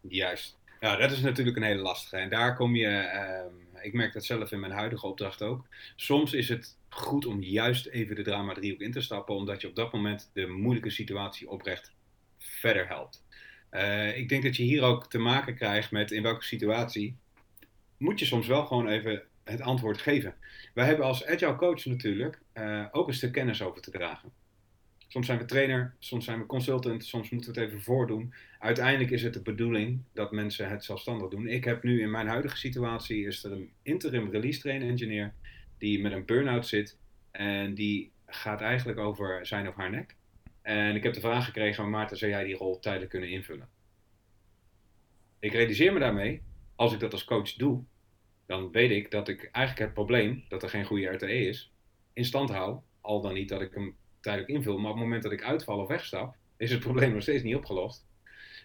Juist. 0.00 0.58
Ja, 0.80 0.96
dat 0.96 1.10
is 1.10 1.20
natuurlijk 1.20 1.56
een 1.56 1.62
hele 1.62 1.82
lastige. 1.82 2.16
En 2.16 2.30
daar 2.30 2.56
kom 2.56 2.76
je, 2.76 2.86
uh, 2.86 3.67
ik 3.82 3.92
merk 3.92 4.12
dat 4.12 4.24
zelf 4.24 4.52
in 4.52 4.60
mijn 4.60 4.72
huidige 4.72 5.06
opdracht 5.06 5.42
ook. 5.42 5.66
Soms 5.96 6.32
is 6.32 6.48
het 6.48 6.76
goed 6.88 7.26
om 7.26 7.42
juist 7.42 7.86
even 7.86 8.16
de 8.16 8.22
drama 8.22 8.54
driehoek 8.54 8.80
in 8.80 8.92
te 8.92 9.00
stappen. 9.00 9.34
Omdat 9.34 9.60
je 9.60 9.68
op 9.68 9.74
dat 9.74 9.92
moment 9.92 10.30
de 10.32 10.46
moeilijke 10.46 10.90
situatie 10.90 11.50
oprecht 11.50 11.92
verder 12.38 12.88
helpt. 12.88 13.26
Uh, 13.70 14.16
ik 14.16 14.28
denk 14.28 14.42
dat 14.42 14.56
je 14.56 14.62
hier 14.62 14.82
ook 14.82 15.10
te 15.10 15.18
maken 15.18 15.54
krijgt 15.54 15.90
met 15.90 16.10
in 16.10 16.22
welke 16.22 16.44
situatie 16.44 17.16
moet 17.96 18.18
je 18.18 18.24
soms 18.24 18.46
wel 18.46 18.66
gewoon 18.66 18.88
even 18.88 19.22
het 19.44 19.60
antwoord 19.60 19.98
geven. 19.98 20.34
Wij 20.74 20.86
hebben 20.86 21.06
als 21.06 21.26
agile 21.26 21.56
coach 21.56 21.84
natuurlijk 21.84 22.40
uh, 22.54 22.86
ook 22.92 23.08
een 23.08 23.14
stuk 23.14 23.32
kennis 23.32 23.62
over 23.62 23.82
te 23.82 23.90
dragen. 23.90 24.32
Soms 25.10 25.26
zijn 25.26 25.38
we 25.38 25.44
trainer, 25.44 25.94
soms 25.98 26.24
zijn 26.24 26.38
we 26.38 26.46
consultant, 26.46 27.04
soms 27.04 27.30
moeten 27.30 27.54
we 27.54 27.60
het 27.60 27.68
even 27.68 27.82
voordoen. 27.82 28.32
Uiteindelijk 28.58 29.10
is 29.10 29.22
het 29.22 29.34
de 29.34 29.42
bedoeling 29.42 30.02
dat 30.12 30.32
mensen 30.32 30.68
het 30.68 30.84
zelfstandig 30.84 31.28
doen. 31.28 31.46
Ik 31.46 31.64
heb 31.64 31.82
nu 31.82 32.00
in 32.00 32.10
mijn 32.10 32.26
huidige 32.26 32.56
situatie 32.56 33.26
is 33.26 33.44
er 33.44 33.52
een 33.52 33.72
interim 33.82 34.30
release 34.30 34.60
train 34.60 34.82
engineer 34.82 35.34
die 35.78 36.00
met 36.00 36.12
een 36.12 36.24
burn-out 36.24 36.66
zit 36.66 36.98
en 37.30 37.74
die 37.74 38.12
gaat 38.26 38.60
eigenlijk 38.60 38.98
over 38.98 39.46
zijn 39.46 39.68
of 39.68 39.74
haar 39.74 39.90
nek. 39.90 40.16
En 40.62 40.94
ik 40.94 41.02
heb 41.02 41.14
de 41.14 41.20
vraag 41.20 41.44
gekregen, 41.44 41.90
Maarten, 41.90 42.16
zou 42.16 42.30
jij 42.30 42.44
die 42.44 42.56
rol 42.56 42.78
tijdelijk 42.78 43.10
kunnen 43.10 43.30
invullen? 43.30 43.68
Ik 45.38 45.52
realiseer 45.52 45.92
me 45.92 45.98
daarmee, 45.98 46.42
als 46.74 46.92
ik 46.92 47.00
dat 47.00 47.12
als 47.12 47.24
coach 47.24 47.52
doe, 47.52 47.84
dan 48.46 48.70
weet 48.70 48.90
ik 48.90 49.10
dat 49.10 49.28
ik 49.28 49.48
eigenlijk 49.52 49.86
het 49.86 49.94
probleem, 49.94 50.44
dat 50.48 50.62
er 50.62 50.68
geen 50.68 50.84
goede 50.84 51.06
RTE 51.06 51.46
is, 51.46 51.72
in 52.12 52.24
stand 52.24 52.50
hou. 52.50 52.80
Al 53.00 53.20
dan 53.20 53.34
niet 53.34 53.48
dat 53.48 53.60
ik 53.60 53.74
hem 53.74 53.96
tijdelijk 54.20 54.50
invul, 54.50 54.78
maar 54.78 54.90
op 54.90 54.96
het 54.96 55.04
moment 55.04 55.22
dat 55.22 55.32
ik 55.32 55.42
uitval 55.42 55.78
of 55.78 55.88
wegstap, 55.88 56.34
is 56.56 56.70
het 56.70 56.80
probleem 56.88 57.12
nog 57.12 57.22
steeds 57.22 57.42
niet 57.42 57.56
opgelost. 57.56 58.06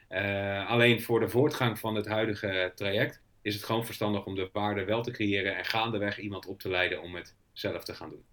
Uh, 0.09 0.69
alleen 0.69 1.01
voor 1.01 1.19
de 1.19 1.29
voortgang 1.29 1.79
van 1.79 1.95
het 1.95 2.07
huidige 2.07 2.71
traject 2.75 3.21
is 3.41 3.53
het 3.53 3.63
gewoon 3.63 3.85
verstandig 3.85 4.25
om 4.25 4.35
de 4.35 4.49
waarde 4.53 4.83
wel 4.83 5.03
te 5.03 5.11
creëren 5.11 5.57
en 5.57 5.65
gaandeweg 5.65 6.19
iemand 6.19 6.45
op 6.45 6.59
te 6.59 6.69
leiden 6.69 7.01
om 7.01 7.15
het 7.15 7.35
zelf 7.53 7.83
te 7.83 7.93
gaan 7.93 8.09
doen. 8.09 8.23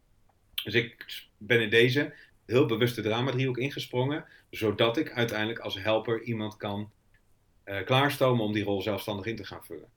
Dus 0.64 0.74
ik 0.74 1.06
ben 1.38 1.62
in 1.62 1.70
deze 1.70 2.12
heel 2.46 2.66
bewust 2.66 2.96
de 2.96 3.02
drama-driehoek 3.02 3.58
ingesprongen, 3.58 4.24
zodat 4.50 4.96
ik 4.96 5.12
uiteindelijk 5.12 5.58
als 5.58 5.82
helper 5.82 6.22
iemand 6.22 6.56
kan 6.56 6.90
uh, 7.64 7.84
klaarstomen 7.84 8.44
om 8.44 8.52
die 8.52 8.64
rol 8.64 8.82
zelfstandig 8.82 9.26
in 9.26 9.36
te 9.36 9.44
gaan 9.44 9.64
vullen. 9.64 9.88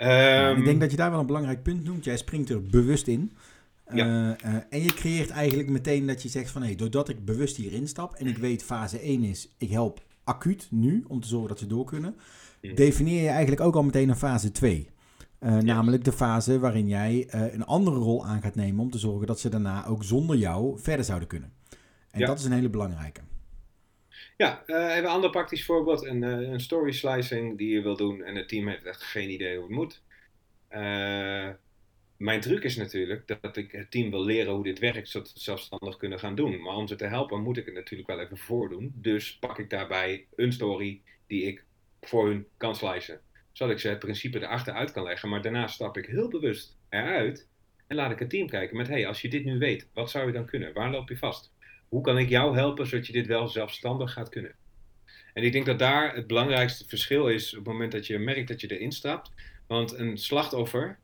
Um, 0.00 0.58
ik 0.58 0.64
denk 0.64 0.80
dat 0.80 0.90
je 0.90 0.96
daar 0.96 1.10
wel 1.10 1.20
een 1.20 1.26
belangrijk 1.26 1.62
punt 1.62 1.84
noemt. 1.84 2.04
Jij 2.04 2.16
springt 2.16 2.50
er 2.50 2.66
bewust 2.66 3.06
in. 3.06 3.32
Ja. 3.92 4.06
Uh, 4.06 4.52
uh, 4.52 4.60
en 4.70 4.82
je 4.82 4.92
creëert 4.92 5.30
eigenlijk 5.30 5.68
meteen 5.68 6.06
dat 6.06 6.22
je 6.22 6.28
zegt 6.28 6.50
van... 6.50 6.60
hé, 6.60 6.66
hey, 6.66 6.76
doordat 6.76 7.08
ik 7.08 7.24
bewust 7.24 7.56
hierin 7.56 7.88
stap 7.88 8.14
en 8.14 8.26
ik 8.26 8.38
weet 8.38 8.62
fase 8.62 8.98
1 8.98 9.24
is... 9.24 9.54
ik 9.58 9.70
help 9.70 10.00
acuut 10.24 10.68
nu 10.70 11.04
om 11.08 11.20
te 11.20 11.28
zorgen 11.28 11.48
dat 11.48 11.58
ze 11.58 11.66
door 11.66 11.84
kunnen... 11.84 12.16
Mm. 12.62 12.74
definieer 12.74 13.22
je 13.22 13.28
eigenlijk 13.28 13.60
ook 13.60 13.74
al 13.74 13.82
meteen 13.82 14.08
een 14.08 14.16
fase 14.16 14.52
2. 14.52 14.90
Uh, 15.40 15.54
yes. 15.54 15.64
Namelijk 15.64 16.04
de 16.04 16.12
fase 16.12 16.58
waarin 16.58 16.88
jij 16.88 17.26
een 17.30 17.64
andere 17.64 17.96
rol 17.96 18.26
aan 18.26 18.42
gaat 18.42 18.54
nemen 18.54 18.80
om 18.80 18.90
te 18.90 18.98
zorgen 18.98 19.26
dat 19.26 19.40
ze 19.40 19.48
daarna 19.48 19.86
ook 19.86 20.04
zonder 20.04 20.36
jou 20.36 20.78
verder 20.78 21.04
zouden 21.04 21.28
kunnen. 21.28 21.52
En 22.10 22.20
ja. 22.20 22.26
dat 22.26 22.38
is 22.38 22.44
een 22.44 22.52
hele 22.52 22.68
belangrijke. 22.68 23.20
Ja, 24.36 24.62
even 24.66 24.98
een 24.98 25.06
ander 25.06 25.30
praktisch 25.30 25.64
voorbeeld. 25.64 26.06
Een, 26.06 26.22
een, 26.22 26.60
story 26.60 26.92
slicing 26.92 27.58
die 27.58 27.68
je 27.68 27.82
wil 27.82 27.96
doen 27.96 28.22
en 28.22 28.36
het 28.36 28.48
team 28.48 28.68
heeft 28.68 28.84
echt 28.84 29.02
geen 29.02 29.30
idee 29.30 29.56
hoe 29.56 29.66
het 29.66 29.76
moet. 29.76 30.02
Mijn 32.20 32.40
truc 32.40 32.64
is 32.64 32.76
natuurlijk 32.76 33.40
dat 33.40 33.56
ik 33.56 33.72
het 33.72 33.90
team 33.90 34.10
wil 34.10 34.24
leren 34.24 34.52
hoe 34.52 34.64
dit 34.64 34.78
werkt, 34.78 35.08
zodat 35.08 35.28
ze 35.28 35.34
het 35.34 35.42
zelfstandig 35.42 35.96
kunnen 35.96 36.18
gaan 36.18 36.34
doen. 36.34 36.62
Maar 36.62 36.76
om 36.76 36.88
ze 36.88 36.96
te 36.96 37.06
helpen 37.06 37.42
moet 37.42 37.56
ik 37.56 37.64
het 37.64 37.74
natuurlijk 37.74 38.08
wel 38.08 38.20
even 38.20 38.38
voordoen. 38.38 38.92
Dus 38.94 39.38
pak 39.38 39.58
ik 39.58 39.70
daarbij 39.70 40.26
een 40.36 40.52
story 40.52 41.00
die 41.26 41.42
ik 41.42 41.64
voor 42.00 42.26
hun 42.26 42.46
kan 42.56 42.76
slicen 42.76 43.20
zodat 43.52 43.74
ik 43.74 43.80
ze 43.80 43.88
het 43.88 43.98
principe 43.98 44.38
erachter 44.38 44.74
uit 44.74 44.92
kan 44.92 45.02
leggen. 45.02 45.28
Maar 45.28 45.42
daarna 45.42 45.66
stap 45.66 45.96
ik 45.96 46.06
heel 46.06 46.28
bewust 46.28 46.76
eruit 46.88 47.48
en 47.86 47.96
laat 47.96 48.10
ik 48.10 48.18
het 48.18 48.30
team 48.30 48.48
kijken 48.48 48.76
met: 48.76 48.88
hey, 48.88 49.06
als 49.06 49.22
je 49.22 49.28
dit 49.28 49.44
nu 49.44 49.58
weet, 49.58 49.88
wat 49.94 50.10
zou 50.10 50.26
je 50.26 50.32
dan 50.32 50.46
kunnen? 50.46 50.72
Waar 50.72 50.90
loop 50.90 51.08
je 51.08 51.16
vast? 51.16 51.52
Hoe 51.88 52.02
kan 52.02 52.18
ik 52.18 52.28
jou 52.28 52.56
helpen 52.56 52.86
zodat 52.86 53.06
je 53.06 53.12
dit 53.12 53.26
wel 53.26 53.48
zelfstandig 53.48 54.12
gaat 54.12 54.28
kunnen? 54.28 54.54
En 55.34 55.42
ik 55.42 55.52
denk 55.52 55.66
dat 55.66 55.78
daar 55.78 56.14
het 56.14 56.26
belangrijkste 56.26 56.88
verschil 56.88 57.28
is 57.28 57.50
op 57.50 57.64
het 57.64 57.72
moment 57.72 57.92
dat 57.92 58.06
je 58.06 58.18
merkt 58.18 58.48
dat 58.48 58.60
je 58.60 58.76
erin 58.76 58.92
stapt. 58.92 59.32
Want 59.66 59.92
een 59.92 60.18
slachtoffer, 60.18 60.98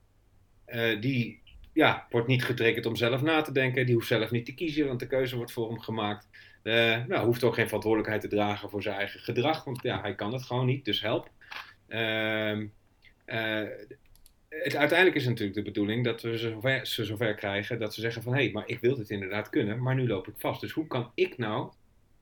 uh, 0.68 1.00
die 1.00 1.40
ja, 1.72 2.06
wordt 2.10 2.26
niet 2.26 2.44
getriggerd 2.44 2.86
om 2.86 2.96
zelf 2.96 3.22
na 3.22 3.42
te 3.42 3.52
denken. 3.52 3.86
Die 3.86 3.94
hoeft 3.94 4.06
zelf 4.06 4.30
niet 4.30 4.44
te 4.44 4.54
kiezen, 4.54 4.86
want 4.86 5.00
de 5.00 5.06
keuze 5.06 5.36
wordt 5.36 5.52
voor 5.52 5.68
hem 5.68 5.80
gemaakt. 5.80 6.28
Uh, 6.62 7.04
nou, 7.06 7.26
hoeft 7.26 7.44
ook 7.44 7.54
geen 7.54 7.66
verantwoordelijkheid 7.66 8.22
te 8.22 8.28
dragen 8.28 8.70
voor 8.70 8.82
zijn 8.82 8.96
eigen 8.96 9.20
gedrag, 9.20 9.64
want 9.64 9.82
ja, 9.82 10.00
hij 10.00 10.14
kan 10.14 10.32
het 10.32 10.42
gewoon 10.42 10.66
niet, 10.66 10.84
dus 10.84 11.00
help. 11.00 11.30
Uh, 11.88 12.58
het, 14.48 14.76
uiteindelijk 14.76 15.14
is 15.16 15.26
natuurlijk 15.26 15.56
de 15.56 15.62
bedoeling 15.62 16.04
dat 16.04 16.22
we 16.22 16.38
ze 16.38 16.48
zover, 16.48 16.86
ze 16.86 17.04
zover 17.04 17.34
krijgen 17.34 17.78
dat 17.78 17.94
ze 17.94 18.00
zeggen 18.00 18.22
van 18.22 18.34
hé, 18.34 18.42
hey, 18.42 18.52
maar 18.52 18.68
ik 18.68 18.80
wil 18.80 18.96
dit 18.96 19.10
inderdaad 19.10 19.48
kunnen, 19.48 19.82
maar 19.82 19.94
nu 19.94 20.06
loop 20.06 20.28
ik 20.28 20.34
vast. 20.36 20.60
Dus 20.60 20.72
hoe 20.72 20.86
kan 20.86 21.10
ik 21.14 21.38
nou 21.38 21.70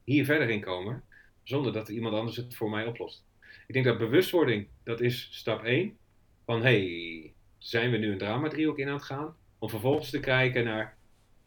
hier 0.04 0.24
verder 0.24 0.50
in 0.50 0.60
komen 0.60 1.02
zonder 1.42 1.72
dat 1.72 1.88
iemand 1.88 2.14
anders 2.14 2.36
het 2.36 2.54
voor 2.54 2.70
mij 2.70 2.86
oplost? 2.86 3.24
Ik 3.66 3.74
denk 3.74 3.84
dat 3.84 3.98
bewustwording, 3.98 4.66
dat 4.82 5.00
is 5.00 5.28
stap 5.30 5.64
1. 5.64 5.96
Van 6.44 6.62
hey, 6.62 7.32
zijn 7.64 7.90
we 7.90 7.96
nu 7.96 8.12
een 8.12 8.18
drama 8.18 8.48
driehoek 8.48 8.78
in 8.78 8.88
aan 8.88 8.94
het 8.94 9.02
gaan? 9.02 9.36
Om 9.58 9.68
vervolgens 9.68 10.10
te 10.10 10.20
kijken 10.20 10.64
naar 10.64 10.96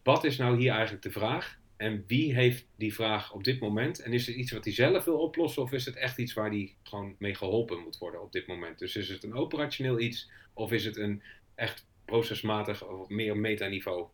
wat 0.03 0.23
is 0.23 0.37
nou 0.37 0.57
hier 0.57 0.71
eigenlijk 0.71 1.03
de 1.03 1.11
vraag? 1.11 1.59
En 1.75 2.03
wie 2.07 2.33
heeft 2.33 2.65
die 2.75 2.93
vraag 2.93 3.33
op 3.33 3.43
dit 3.43 3.59
moment? 3.59 3.99
En 3.99 4.13
is 4.13 4.27
het 4.27 4.35
iets 4.35 4.51
wat 4.51 4.63
hij 4.63 4.73
zelf 4.73 5.03
wil 5.03 5.19
oplossen, 5.19 5.61
of 5.61 5.71
is 5.71 5.85
het 5.85 5.95
echt 5.95 6.17
iets 6.17 6.33
waar 6.33 6.49
hij 6.49 6.75
gewoon 6.83 7.15
mee 7.19 7.35
geholpen 7.35 7.79
moet 7.79 7.97
worden 7.97 8.21
op 8.21 8.31
dit 8.31 8.47
moment? 8.47 8.79
Dus 8.79 8.95
is 8.95 9.09
het 9.09 9.23
een 9.23 9.33
operationeel 9.33 9.99
iets, 9.99 10.29
of 10.53 10.71
is 10.71 10.85
het 10.85 10.97
een 10.97 11.21
echt 11.55 11.85
procesmatig 12.05 12.87
of 12.87 13.09
meer 13.09 13.37
metaniveau, 13.37 14.05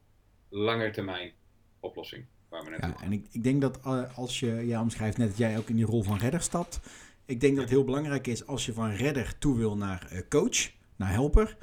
langetermijn 0.49 1.31
oplossing? 1.79 2.25
Waar 2.49 2.63
we 2.63 2.69
net 2.69 2.79
ja, 2.79 2.95
en 3.01 3.11
ik, 3.11 3.25
ik 3.31 3.43
denk 3.43 3.61
dat 3.61 3.79
uh, 3.85 4.17
als 4.17 4.39
je, 4.39 4.51
ja, 4.51 4.81
omschrijft 4.81 5.17
net 5.17 5.27
dat 5.27 5.37
jij 5.37 5.57
ook 5.57 5.69
in 5.69 5.75
die 5.75 5.85
rol 5.85 6.03
van 6.03 6.17
redder 6.17 6.41
stapt. 6.41 6.79
Ik 7.25 7.39
denk 7.39 7.53
dat 7.53 7.63
het 7.63 7.73
heel 7.73 7.83
belangrijk 7.83 8.27
is 8.27 8.47
als 8.47 8.65
je 8.65 8.73
van 8.73 8.91
redder 8.91 9.37
toe 9.37 9.57
wil 9.57 9.77
naar 9.77 10.09
uh, 10.13 10.19
coach, 10.29 10.71
naar 10.95 11.11
helper. 11.11 11.57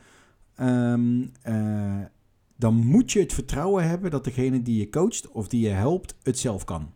Um, 0.61 1.33
uh, 1.49 2.05
dan 2.57 2.75
moet 2.75 3.13
je 3.13 3.21
het 3.21 3.33
vertrouwen 3.33 3.89
hebben 3.89 4.11
dat 4.11 4.25
degene 4.25 4.63
die 4.63 4.79
je 4.79 4.91
coacht 4.91 5.31
of 5.31 5.49
die 5.49 5.61
je 5.61 5.69
helpt, 5.69 6.17
het 6.23 6.39
zelf 6.39 6.65
kan. 6.65 6.93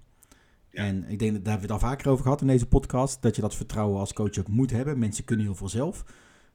En 0.71 1.05
ik 1.09 1.19
denk 1.19 1.33
dat 1.33 1.45
daar 1.45 1.53
hebben 1.53 1.69
we 1.69 1.75
het 1.75 1.83
al 1.83 1.89
vaker 1.89 2.11
over 2.11 2.23
gehad 2.23 2.41
in 2.41 2.47
deze 2.47 2.67
podcast, 2.67 3.23
dat 3.23 3.37
je 3.37 3.43
dat 3.43 3.55
vertrouwen 3.55 4.01
als 4.01 4.13
coach 4.13 4.39
ook 4.39 4.49
moet 4.49 4.71
hebben. 4.71 4.99
Mensen 4.99 5.25
kunnen 5.25 5.47
heel 5.47 5.55
veel 5.55 5.69
zelf. 5.69 6.05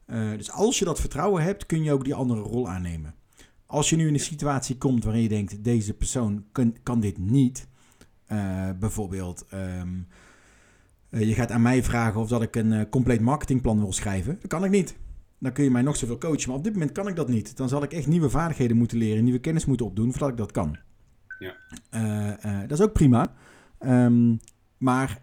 Uh, 0.07 0.31
dus 0.31 0.51
als 0.51 0.79
je 0.79 0.85
dat 0.85 0.99
vertrouwen 0.99 1.43
hebt, 1.43 1.65
kun 1.65 1.83
je 1.83 1.91
ook 1.91 2.03
die 2.03 2.13
andere 2.13 2.41
rol 2.41 2.69
aannemen. 2.69 3.15
Als 3.65 3.89
je 3.89 3.95
nu 3.95 4.07
in 4.07 4.13
een 4.13 4.19
situatie 4.19 4.77
komt 4.77 5.03
waarin 5.03 5.21
je 5.21 5.29
denkt, 5.29 5.63
deze 5.63 5.93
persoon 5.93 6.45
kan, 6.51 6.75
kan 6.83 6.99
dit 6.99 7.17
niet. 7.17 7.67
Uh, 8.31 8.69
bijvoorbeeld, 8.79 9.45
um, 9.53 10.07
uh, 11.09 11.27
je 11.27 11.33
gaat 11.33 11.51
aan 11.51 11.61
mij 11.61 11.83
vragen 11.83 12.21
of 12.21 12.27
dat 12.27 12.41
ik 12.41 12.55
een 12.55 12.89
compleet 12.89 13.21
marketingplan 13.21 13.79
wil 13.79 13.93
schrijven. 13.93 14.37
Dat 14.41 14.49
kan 14.49 14.63
ik 14.63 14.71
niet. 14.71 14.97
Dan 15.39 15.53
kun 15.53 15.63
je 15.63 15.71
mij 15.71 15.81
nog 15.81 15.95
zoveel 15.95 16.17
coachen, 16.17 16.49
maar 16.49 16.57
op 16.57 16.63
dit 16.63 16.73
moment 16.73 16.91
kan 16.91 17.07
ik 17.07 17.15
dat 17.15 17.27
niet. 17.27 17.57
Dan 17.57 17.69
zal 17.69 17.83
ik 17.83 17.93
echt 17.93 18.07
nieuwe 18.07 18.29
vaardigheden 18.29 18.77
moeten 18.77 18.97
leren, 18.97 19.23
nieuwe 19.23 19.39
kennis 19.39 19.65
moeten 19.65 19.85
opdoen 19.85 20.11
voordat 20.11 20.29
ik 20.29 20.37
dat 20.37 20.51
kan. 20.51 20.77
Ja. 21.39 22.65
dat 22.67 22.79
is 22.79 22.85
ook 22.85 22.93
prima. 22.93 23.33
Um, 23.79 24.39
maar 24.77 25.21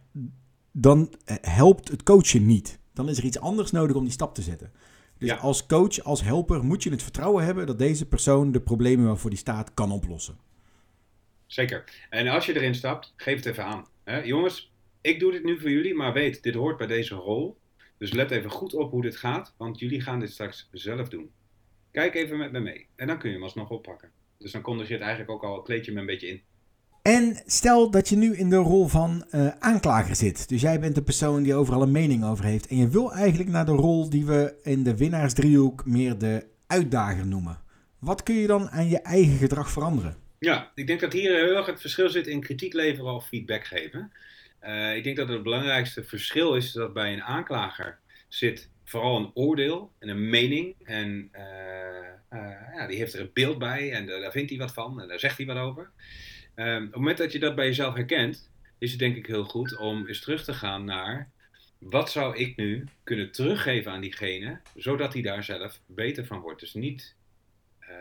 dan 0.72 1.14
helpt 1.40 1.88
het 1.88 2.02
coachen 2.02 2.46
niet. 2.46 2.78
Dan 2.92 3.08
is 3.08 3.18
er 3.18 3.24
iets 3.24 3.40
anders 3.40 3.70
nodig 3.70 3.96
om 3.96 4.04
die 4.04 4.12
stap 4.12 4.34
te 4.34 4.42
zetten. 4.42 4.72
Dus 5.18 5.38
als 5.38 5.66
coach, 5.66 6.00
als 6.00 6.22
helper, 6.22 6.64
moet 6.64 6.82
je 6.82 6.90
het 6.90 7.02
vertrouwen 7.02 7.44
hebben 7.44 7.66
dat 7.66 7.78
deze 7.78 8.06
persoon 8.06 8.52
de 8.52 8.60
problemen 8.60 9.06
waarvoor 9.06 9.30
die 9.30 9.38
staat 9.38 9.74
kan 9.74 9.92
oplossen. 9.92 10.38
Zeker. 11.46 11.84
En 12.10 12.28
als 12.28 12.46
je 12.46 12.54
erin 12.54 12.74
stapt, 12.74 13.12
geef 13.16 13.36
het 13.36 13.46
even 13.46 13.64
aan. 13.64 13.84
jongens, 14.24 14.72
ik 15.00 15.20
doe 15.20 15.32
dit 15.32 15.44
nu 15.44 15.60
voor 15.60 15.70
jullie, 15.70 15.94
maar 15.94 16.12
weet, 16.12 16.42
dit 16.42 16.54
hoort 16.54 16.76
bij 16.76 16.86
deze 16.86 17.14
rol. 17.14 17.56
Dus 17.98 18.12
let 18.12 18.30
even 18.30 18.50
goed 18.50 18.74
op 18.74 18.90
hoe 18.90 19.02
dit 19.02 19.16
gaat, 19.16 19.54
want 19.56 19.78
jullie 19.78 20.00
gaan 20.00 20.20
dit 20.20 20.30
straks 20.30 20.68
zelf 20.72 21.08
doen. 21.08 21.30
Kijk 21.90 22.14
even 22.14 22.38
met 22.38 22.52
me 22.52 22.60
mee. 22.60 22.86
En 22.96 23.06
dan 23.06 23.18
kun 23.18 23.28
je 23.28 23.34
hem 23.34 23.44
alsnog 23.44 23.70
oppakken. 23.70 24.10
Dus 24.38 24.52
dan 24.52 24.62
kondig 24.62 24.88
je 24.88 24.92
het 24.92 25.02
eigenlijk 25.02 25.30
ook 25.30 25.44
al, 25.44 25.62
kleed 25.62 25.84
je 25.84 25.92
me 25.92 26.00
een 26.00 26.06
beetje 26.06 26.28
in. 26.28 26.42
En 27.02 27.42
stel 27.46 27.90
dat 27.90 28.08
je 28.08 28.16
nu 28.16 28.36
in 28.36 28.50
de 28.50 28.56
rol 28.56 28.86
van 28.86 29.24
uh, 29.30 29.48
aanklager 29.58 30.16
zit. 30.16 30.48
Dus 30.48 30.60
jij 30.60 30.80
bent 30.80 30.94
de 30.94 31.02
persoon 31.02 31.42
die 31.42 31.54
overal 31.54 31.82
een 31.82 31.90
mening 31.90 32.24
over 32.24 32.44
heeft. 32.44 32.66
En 32.66 32.76
je 32.76 32.88
wil 32.88 33.12
eigenlijk 33.12 33.50
naar 33.50 33.64
de 33.64 33.72
rol 33.72 34.10
die 34.10 34.26
we 34.26 34.54
in 34.62 34.82
de 34.82 34.96
winnaarsdriehoek 34.96 35.86
meer 35.86 36.18
de 36.18 36.46
uitdager 36.66 37.26
noemen. 37.26 37.58
Wat 37.98 38.22
kun 38.22 38.34
je 38.34 38.46
dan 38.46 38.70
aan 38.70 38.88
je 38.88 39.00
eigen 39.00 39.36
gedrag 39.36 39.70
veranderen? 39.70 40.16
Ja, 40.38 40.72
ik 40.74 40.86
denk 40.86 41.00
dat 41.00 41.12
hier 41.12 41.34
heel 41.36 41.56
erg 41.56 41.66
het 41.66 41.80
verschil 41.80 42.08
zit 42.08 42.26
in 42.26 42.40
kritiek 42.40 42.72
leveren 42.72 43.14
of 43.14 43.26
feedback 43.26 43.64
geven. 43.64 44.12
Uh, 44.66 44.96
ik 44.96 45.04
denk 45.04 45.16
dat 45.16 45.28
het 45.28 45.42
belangrijkste 45.42 46.04
verschil 46.04 46.54
is 46.54 46.72
dat 46.72 46.92
bij 46.92 47.12
een 47.12 47.22
aanklager 47.22 47.98
zit 48.28 48.70
vooral 48.84 49.16
een 49.16 49.30
oordeel 49.34 49.92
en 49.98 50.08
een 50.08 50.28
mening. 50.28 50.74
En 50.84 51.30
uh, 51.32 52.40
ja, 52.74 52.86
die 52.86 52.96
heeft 52.96 53.14
er 53.14 53.20
een 53.20 53.30
beeld 53.32 53.58
bij 53.58 53.92
en 53.92 54.06
daar 54.06 54.32
vindt 54.32 54.50
hij 54.50 54.58
wat 54.58 54.72
van 54.72 55.00
en 55.00 55.08
daar 55.08 55.20
zegt 55.20 55.36
hij 55.36 55.46
wat 55.46 55.56
over. 55.56 55.90
Um, 56.56 56.76
op 56.76 56.82
het 56.82 56.94
moment 56.94 57.18
dat 57.18 57.32
je 57.32 57.38
dat 57.38 57.54
bij 57.54 57.66
jezelf 57.66 57.94
herkent, 57.94 58.50
is 58.78 58.90
het 58.90 58.98
denk 58.98 59.16
ik 59.16 59.26
heel 59.26 59.44
goed 59.44 59.76
om 59.76 60.06
eens 60.06 60.20
terug 60.20 60.44
te 60.44 60.54
gaan 60.54 60.84
naar 60.84 61.30
wat 61.78 62.10
zou 62.10 62.36
ik 62.36 62.56
nu 62.56 62.84
kunnen 63.04 63.32
teruggeven 63.32 63.92
aan 63.92 64.00
diegene, 64.00 64.60
zodat 64.76 65.12
hij 65.12 65.22
daar 65.22 65.44
zelf 65.44 65.80
beter 65.86 66.26
van 66.26 66.40
wordt. 66.40 66.60
Dus 66.60 66.74
niet 66.74 67.14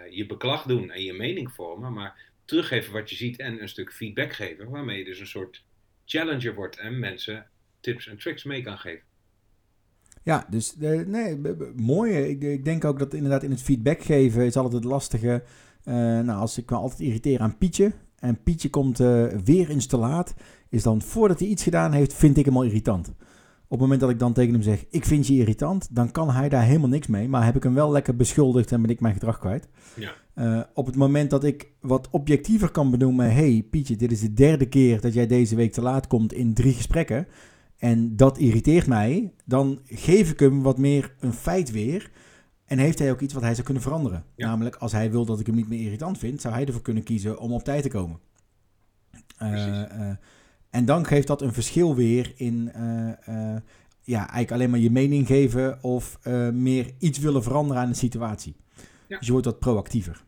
je 0.09 0.25
beklag 0.25 0.63
doen 0.63 0.91
en 0.91 1.03
je 1.03 1.13
mening 1.13 1.51
vormen, 1.51 1.93
maar 1.93 2.19
teruggeven 2.45 2.93
wat 2.93 3.09
je 3.09 3.15
ziet 3.15 3.39
en 3.39 3.61
een 3.61 3.69
stuk 3.69 3.93
feedback 3.93 4.33
geven, 4.33 4.69
waarmee 4.69 4.97
je 4.97 5.05
dus 5.05 5.19
een 5.19 5.27
soort 5.27 5.63
challenger 6.05 6.55
wordt 6.55 6.77
en 6.77 6.99
mensen 6.99 7.45
tips 7.79 8.07
en 8.07 8.17
tricks 8.17 8.43
mee 8.43 8.61
kan 8.61 8.77
geven. 8.77 9.03
Ja, 10.23 10.45
dus 10.49 10.75
uh, 10.79 11.05
nee, 11.05 11.39
mooi. 11.75 12.13
Ik, 12.17 12.65
denk 12.65 12.85
ook 12.85 12.99
dat 12.99 13.13
inderdaad 13.13 13.43
in 13.43 13.51
het 13.51 13.61
feedback 13.61 14.01
geven 14.01 14.45
is 14.45 14.55
altijd 14.55 14.73
het 14.73 14.83
lastige. 14.83 15.43
Uh, 15.83 15.93
nou, 15.95 16.39
als 16.39 16.57
ik 16.57 16.69
me 16.69 16.75
altijd 16.75 16.99
irriteer 16.99 17.39
aan 17.39 17.57
Pietje, 17.57 17.91
en 18.19 18.43
Pietje 18.43 18.69
komt 18.69 18.99
uh, 18.99 19.27
weer 19.27 19.69
eens 19.69 19.85
te 19.85 19.97
laat, 19.97 20.33
is 20.69 20.83
dan 20.83 21.01
voordat 21.01 21.39
hij 21.39 21.47
iets 21.47 21.63
gedaan 21.63 21.91
heeft, 21.91 22.13
vind 22.13 22.37
ik 22.37 22.45
hem 22.45 22.57
al 22.57 22.63
irritant. 22.63 23.13
Op 23.67 23.71
het 23.71 23.79
moment 23.79 23.99
dat 23.99 24.09
ik 24.09 24.19
dan 24.19 24.33
tegen 24.33 24.53
hem 24.53 24.61
zeg, 24.61 24.85
ik 24.89 25.05
vind 25.05 25.27
je 25.27 25.33
irritant, 25.33 25.95
dan 25.95 26.11
kan 26.11 26.29
hij 26.29 26.49
daar 26.49 26.63
helemaal 26.63 26.89
niks 26.89 27.07
mee. 27.07 27.29
Maar 27.29 27.45
heb 27.45 27.55
ik 27.55 27.63
hem 27.63 27.73
wel 27.73 27.91
lekker 27.91 28.15
beschuldigd 28.15 28.71
en 28.71 28.81
ben 28.81 28.89
ik 28.89 28.99
mijn 28.99 29.13
gedrag 29.13 29.39
kwijt. 29.39 29.67
Ja. 29.95 30.13
Uh, 30.35 30.61
op 30.73 30.85
het 30.85 30.95
moment 30.95 31.29
dat 31.29 31.43
ik 31.43 31.71
wat 31.81 32.09
objectiever 32.09 32.71
kan 32.71 32.91
benoemen, 32.91 33.33
hey 33.33 33.67
Pietje, 33.69 33.95
dit 33.95 34.11
is 34.11 34.19
de 34.19 34.33
derde 34.33 34.65
keer 34.65 35.01
dat 35.01 35.13
jij 35.13 35.27
deze 35.27 35.55
week 35.55 35.73
te 35.73 35.81
laat 35.81 36.07
komt 36.07 36.33
in 36.33 36.53
drie 36.53 36.73
gesprekken. 36.73 37.27
En 37.77 38.15
dat 38.15 38.37
irriteert 38.37 38.87
mij, 38.87 39.33
dan 39.45 39.79
geef 39.85 40.31
ik 40.31 40.39
hem 40.39 40.61
wat 40.61 40.77
meer 40.77 41.15
een 41.19 41.33
feit 41.33 41.71
weer. 41.71 42.11
En 42.65 42.77
heeft 42.77 42.99
hij 42.99 43.11
ook 43.11 43.21
iets 43.21 43.33
wat 43.33 43.43
hij 43.43 43.53
zou 43.53 43.63
kunnen 43.63 43.83
veranderen? 43.83 44.25
Namelijk, 44.35 44.75
als 44.75 44.91
hij 44.91 45.11
wil 45.11 45.25
dat 45.25 45.39
ik 45.39 45.45
hem 45.45 45.55
niet 45.55 45.69
meer 45.69 45.81
irritant 45.81 46.17
vind, 46.17 46.41
zou 46.41 46.53
hij 46.53 46.65
ervoor 46.65 46.81
kunnen 46.81 47.03
kiezen 47.03 47.39
om 47.39 47.51
op 47.51 47.63
tijd 47.63 47.83
te 47.83 47.89
komen. 47.89 48.19
Uh, 49.41 49.51
uh, 49.51 50.11
en 50.75 50.85
dan 50.85 51.05
geeft 51.05 51.27
dat 51.27 51.41
een 51.41 51.53
verschil 51.53 51.95
weer 51.95 52.33
in 52.35 52.71
uh, 52.77 53.55
ja, 54.01 54.19
eigenlijk 54.19 54.51
alleen 54.51 54.69
maar 54.69 54.79
je 54.79 54.91
mening 54.91 55.27
geven 55.27 55.83
of 55.83 56.19
meer 56.53 56.91
iets 56.99 57.19
willen 57.19 57.43
veranderen 57.43 57.81
aan 57.81 57.89
de 57.89 57.95
situatie. 57.95 58.55
Ja. 59.07 59.17
Dus 59.17 59.25
je 59.25 59.31
wordt 59.31 59.47
wat 59.47 59.59
proactiever. 59.59 60.23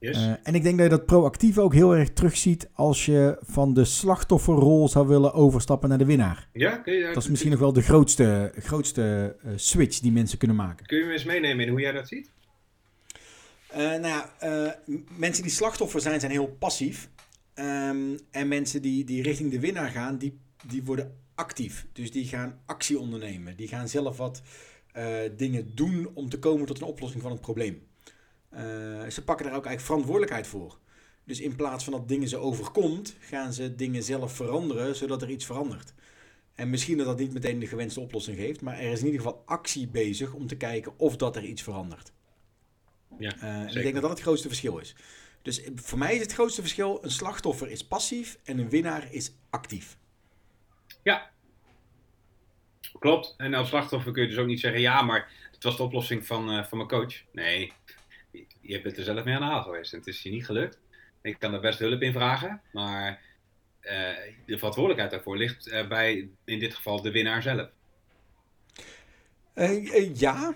Uh, 0.00 0.28
en 0.42 0.54
ik 0.54 0.62
denk 0.62 0.76
dat 0.78 0.90
je 0.90 0.96
dat 0.96 1.06
proactief 1.06 1.58
ook 1.58 1.74
heel 1.74 1.96
erg 1.96 2.12
terugziet 2.12 2.68
als 2.72 3.06
je 3.06 3.38
van 3.40 3.74
de 3.74 3.84
slachtofferrol 3.84 4.88
zou 4.88 5.08
willen 5.08 5.32
overstappen 5.32 5.88
naar 5.88 5.98
de 5.98 6.04
winnaar. 6.04 6.48
Ja, 6.52 6.76
kun 6.76 6.92
je, 6.94 7.06
dat 7.06 7.22
is 7.22 7.28
misschien 7.28 7.50
nog 7.50 7.60
wel 7.60 7.72
de 7.72 7.82
grootste, 7.82 8.52
grootste 8.56 9.36
uh, 9.44 9.52
switch 9.56 9.98
die 9.98 10.12
mensen 10.12 10.38
kunnen 10.38 10.56
maken. 10.56 10.86
Kun 10.86 10.98
je 10.98 11.04
me 11.04 11.12
eens 11.12 11.24
meenemen 11.24 11.64
in 11.64 11.70
hoe 11.70 11.80
jij 11.80 11.92
dat 11.92 12.08
ziet? 12.08 12.30
Uh, 13.70 13.78
nou 13.78 14.06
ja, 14.06 14.30
mensen 15.16 15.42
die 15.42 15.52
slachtoffer 15.52 16.00
zijn, 16.00 16.20
zijn 16.20 16.32
heel 16.32 16.56
passief. 16.58 17.08
Um, 17.58 18.18
en 18.30 18.48
mensen 18.48 18.82
die, 18.82 19.04
die 19.04 19.22
richting 19.22 19.50
de 19.50 19.60
winnaar 19.60 19.90
gaan, 19.90 20.18
die, 20.18 20.38
die 20.66 20.84
worden 20.84 21.18
actief. 21.34 21.86
Dus 21.92 22.10
die 22.10 22.26
gaan 22.26 22.60
actie 22.66 22.98
ondernemen. 22.98 23.56
Die 23.56 23.68
gaan 23.68 23.88
zelf 23.88 24.16
wat 24.16 24.42
dingen 25.36 25.74
doen 25.74 26.10
om 26.14 26.28
te 26.28 26.38
komen 26.38 26.66
tot 26.66 26.80
een 26.80 26.86
oplossing 26.86 27.22
van 27.22 27.30
het 27.30 27.40
probleem. 27.40 27.86
Uh, 28.52 28.60
ze 29.06 29.22
pakken 29.24 29.46
daar 29.46 29.54
ook 29.54 29.66
eigenlijk 29.66 29.80
verantwoordelijkheid 29.80 30.46
voor. 30.46 30.78
Dus 31.24 31.40
in 31.40 31.56
plaats 31.56 31.84
van 31.84 31.92
dat 31.92 32.08
dingen 32.08 32.28
ze 32.28 32.36
overkomt, 32.36 33.16
gaan 33.20 33.52
ze 33.52 33.74
dingen 33.74 34.02
zelf 34.02 34.32
veranderen, 34.32 34.96
zodat 34.96 35.22
er 35.22 35.30
iets 35.30 35.44
verandert. 35.44 35.94
En 36.54 36.70
misschien 36.70 36.96
dat 36.96 37.06
dat 37.06 37.18
niet 37.18 37.32
meteen 37.32 37.58
de 37.58 37.66
gewenste 37.66 38.00
oplossing 38.00 38.36
geeft, 38.36 38.60
maar 38.60 38.78
er 38.78 38.92
is 38.92 38.98
in 38.98 39.06
ieder 39.06 39.20
geval 39.20 39.42
actie 39.46 39.88
bezig 39.88 40.32
om 40.32 40.46
te 40.46 40.56
kijken 40.56 40.98
of 40.98 41.16
dat 41.16 41.36
er 41.36 41.44
iets 41.44 41.62
verandert. 41.62 42.12
Ja, 43.18 43.64
uh, 43.64 43.76
ik 43.76 43.82
denk 43.82 43.92
dat 43.92 44.02
dat 44.02 44.10
het 44.10 44.20
grootste 44.20 44.48
verschil 44.48 44.78
is. 44.78 44.94
Dus 45.46 45.60
voor 45.74 45.98
mij 45.98 46.14
is 46.14 46.20
het 46.20 46.32
grootste 46.32 46.60
verschil: 46.60 46.98
een 47.04 47.10
slachtoffer 47.10 47.70
is 47.70 47.86
passief 47.86 48.38
en 48.44 48.58
een 48.58 48.68
winnaar 48.68 49.12
is 49.12 49.32
actief. 49.50 49.96
Ja, 51.02 51.30
klopt. 52.98 53.34
En 53.36 53.54
als 53.54 53.68
slachtoffer 53.68 54.12
kun 54.12 54.22
je 54.22 54.28
dus 54.28 54.38
ook 54.38 54.46
niet 54.46 54.60
zeggen: 54.60 54.80
ja, 54.80 55.02
maar 55.02 55.30
het 55.52 55.62
was 55.62 55.76
de 55.76 55.82
oplossing 55.82 56.26
van, 56.26 56.50
uh, 56.50 56.64
van 56.64 56.78
mijn 56.78 56.90
coach. 56.90 57.22
Nee, 57.32 57.72
je 58.60 58.80
bent 58.80 58.96
er 58.96 59.04
zelf 59.04 59.24
mee 59.24 59.34
aan 59.34 59.40
de 59.40 59.46
haal 59.46 59.62
geweest 59.62 59.92
en 59.92 59.98
het 59.98 60.08
is 60.08 60.22
je 60.22 60.30
niet 60.30 60.44
gelukt. 60.44 60.78
Ik 61.22 61.38
kan 61.38 61.54
er 61.54 61.60
best 61.60 61.78
hulp 61.78 62.02
in 62.02 62.12
vragen, 62.12 62.62
maar 62.72 63.20
uh, 63.82 63.90
de 64.46 64.58
verantwoordelijkheid 64.58 65.10
daarvoor 65.10 65.36
ligt 65.36 65.66
uh, 65.66 65.88
bij, 65.88 66.28
in 66.44 66.58
dit 66.58 66.74
geval, 66.74 67.02
de 67.02 67.10
winnaar 67.10 67.42
zelf. 67.42 67.68
Ja, 70.14 70.54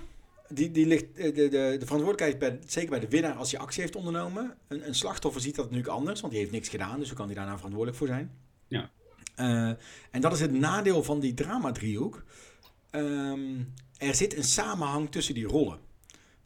die, 0.52 0.70
die 0.70 0.86
ligt, 0.86 1.16
de, 1.16 1.32
de, 1.32 1.48
de 1.48 1.86
verantwoordelijkheid 1.86 2.38
bij, 2.38 2.58
zeker 2.66 2.90
bij 2.90 3.00
de 3.00 3.08
winnaar 3.08 3.34
als 3.34 3.50
hij 3.50 3.60
actie 3.60 3.80
heeft 3.80 3.96
ondernomen. 3.96 4.56
Een, 4.68 4.86
een, 4.86 4.94
slachtoffer 4.94 5.40
ziet 5.40 5.54
dat 5.54 5.64
natuurlijk 5.64 5.92
anders, 5.92 6.20
want 6.20 6.32
die 6.32 6.42
heeft 6.42 6.54
niks 6.54 6.68
gedaan, 6.68 6.98
dus 6.98 7.08
hoe 7.08 7.16
kan 7.16 7.26
hij 7.26 7.34
daarna 7.34 7.54
verantwoordelijk 7.54 7.98
voor 7.98 8.06
zijn? 8.06 8.38
Ja. 8.68 8.90
en 10.10 10.20
dat 10.20 10.32
is 10.32 10.40
het 10.40 10.52
nadeel 10.52 11.02
van 11.02 11.20
die 11.20 11.34
drama-driehoek. 11.34 12.24
Um, 12.90 13.72
er 13.96 14.14
zit 14.14 14.36
een 14.36 14.44
samenhang 14.44 15.10
tussen 15.10 15.34
die 15.34 15.46
rollen. 15.46 15.78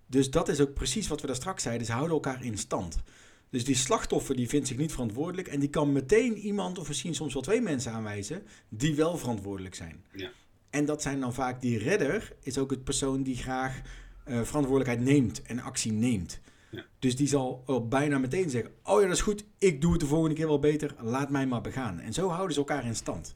Dus 0.07 0.31
dat 0.31 0.49
is 0.49 0.61
ook 0.61 0.75
precies 0.75 1.09
wat 1.09 1.21
we 1.21 1.27
daar 1.27 1.37
straks 1.37 1.63
zeiden. 1.63 1.87
Ze 1.87 1.93
houden 1.93 2.15
elkaar 2.15 2.45
in 2.45 2.59
stand. 2.59 3.03
Dus 3.51 3.65
die 3.65 3.75
slachtoffer 3.75 4.37
die 4.37 4.49
vindt 4.49 4.69
zich 4.69 4.77
niet 4.77 4.93
verantwoordelijk 4.93 5.49
en 5.49 5.61
die 5.61 5.69
kan 5.69 5.93
meteen 5.93 6.37
iemand 6.37 6.79
of 6.79 6.89
misschien 6.89 7.15
soms 7.15 7.33
wel 7.33 7.43
twee 7.43 7.61
mensen 7.61 7.93
aanwijzen 7.93 8.43
die 8.69 8.95
wel 8.95 9.17
verantwoordelijk 9.17 9.75
zijn. 9.75 10.05
Ja. 10.13 10.31
En 10.75 10.85
dat 10.85 11.03
zijn 11.03 11.21
dan 11.21 11.35
vaak 11.35 11.61
die 11.61 11.79
redder, 11.79 12.33
is 12.41 12.59
ook 12.59 12.71
het 12.71 12.85
persoon 12.85 13.23
die 13.23 13.37
graag 13.37 13.81
uh, 14.27 14.43
verantwoordelijkheid 14.43 15.01
neemt 15.01 15.43
en 15.43 15.61
actie 15.61 15.93
neemt. 15.93 16.41
Ja. 16.71 16.85
Dus 16.99 17.17
die 17.17 17.27
zal 17.27 17.63
al 17.67 17.89
bijna 17.89 18.19
meteen 18.19 18.51
zeggen: 18.51 18.73
Oh 18.83 19.01
ja, 19.01 19.07
dat 19.07 19.17
is 19.17 19.23
goed, 19.23 19.45
ik 19.59 19.81
doe 19.81 19.93
het 19.93 20.01
de 20.01 20.07
volgende 20.07 20.35
keer 20.35 20.47
wel 20.47 20.59
beter, 20.59 20.95
laat 21.01 21.31
mij 21.31 21.47
maar 21.47 21.61
begaan. 21.61 22.01
En 22.01 22.13
zo 22.13 22.29
houden 22.29 22.53
ze 22.53 22.59
elkaar 22.59 22.87
in 22.87 22.95
stand. 22.95 23.35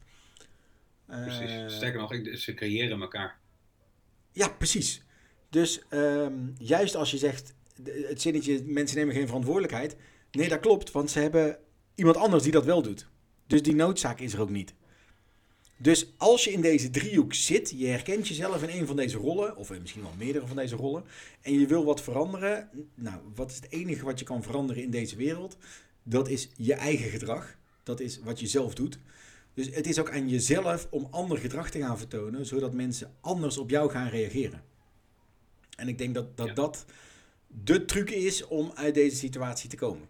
Precies. 1.05 1.51
Uh, 1.51 1.67
Sterker 1.67 1.99
nog, 1.99 2.37
ze 2.37 2.53
creëren 2.53 3.01
elkaar. 3.01 3.39
Ja, 4.31 4.49
precies. 4.49 5.03
Dus 5.49 5.81
ehm, 5.89 6.33
juist 6.57 6.95
als 6.95 7.11
je 7.11 7.17
zegt, 7.17 7.55
het 7.83 8.21
zinnetje, 8.21 8.63
mensen 8.65 8.97
nemen 8.97 9.15
geen 9.15 9.27
verantwoordelijkheid. 9.27 9.95
Nee, 10.31 10.49
dat 10.49 10.59
klopt, 10.59 10.91
want 10.91 11.11
ze 11.11 11.19
hebben 11.19 11.57
iemand 11.95 12.17
anders 12.17 12.43
die 12.43 12.51
dat 12.51 12.65
wel 12.65 12.81
doet. 12.81 13.07
Dus 13.47 13.61
die 13.61 13.75
noodzaak 13.75 14.19
is 14.19 14.33
er 14.33 14.41
ook 14.41 14.49
niet. 14.49 14.73
Dus 15.81 16.13
als 16.17 16.43
je 16.43 16.51
in 16.51 16.61
deze 16.61 16.89
driehoek 16.89 17.33
zit, 17.33 17.73
je 17.77 17.87
herkent 17.87 18.27
jezelf 18.27 18.63
in 18.63 18.79
een 18.79 18.87
van 18.87 18.95
deze 18.95 19.17
rollen, 19.17 19.55
of 19.55 19.79
misschien 19.79 20.01
wel 20.01 20.13
meerdere 20.17 20.47
van 20.47 20.55
deze 20.55 20.75
rollen, 20.75 21.03
en 21.41 21.59
je 21.59 21.67
wil 21.67 21.85
wat 21.85 22.01
veranderen, 22.01 22.69
nou, 22.95 23.21
wat 23.35 23.49
is 23.49 23.55
het 23.55 23.71
enige 23.71 24.05
wat 24.05 24.19
je 24.19 24.25
kan 24.25 24.43
veranderen 24.43 24.83
in 24.83 24.89
deze 24.89 25.15
wereld? 25.15 25.57
Dat 26.03 26.29
is 26.29 26.49
je 26.57 26.73
eigen 26.73 27.09
gedrag. 27.09 27.57
Dat 27.83 27.99
is 27.99 28.19
wat 28.19 28.39
je 28.39 28.47
zelf 28.47 28.75
doet. 28.75 28.99
Dus 29.53 29.69
het 29.75 29.87
is 29.87 29.99
ook 29.99 30.11
aan 30.11 30.29
jezelf 30.29 30.87
om 30.89 31.07
ander 31.11 31.37
gedrag 31.37 31.69
te 31.69 31.79
gaan 31.79 31.97
vertonen, 31.97 32.45
zodat 32.45 32.73
mensen 32.73 33.15
anders 33.21 33.57
op 33.57 33.69
jou 33.69 33.89
gaan 33.91 34.09
reageren. 34.09 34.63
En 35.75 35.87
ik 35.87 35.97
denk 35.97 36.13
dat 36.13 36.37
dat, 36.37 36.47
Ja. 36.47 36.53
dat 36.53 36.85
de 37.47 37.85
truc 37.85 38.09
is 38.09 38.47
om 38.47 38.71
uit 38.75 38.93
deze 38.93 39.15
situatie 39.15 39.69
te 39.69 39.75
komen. 39.75 40.07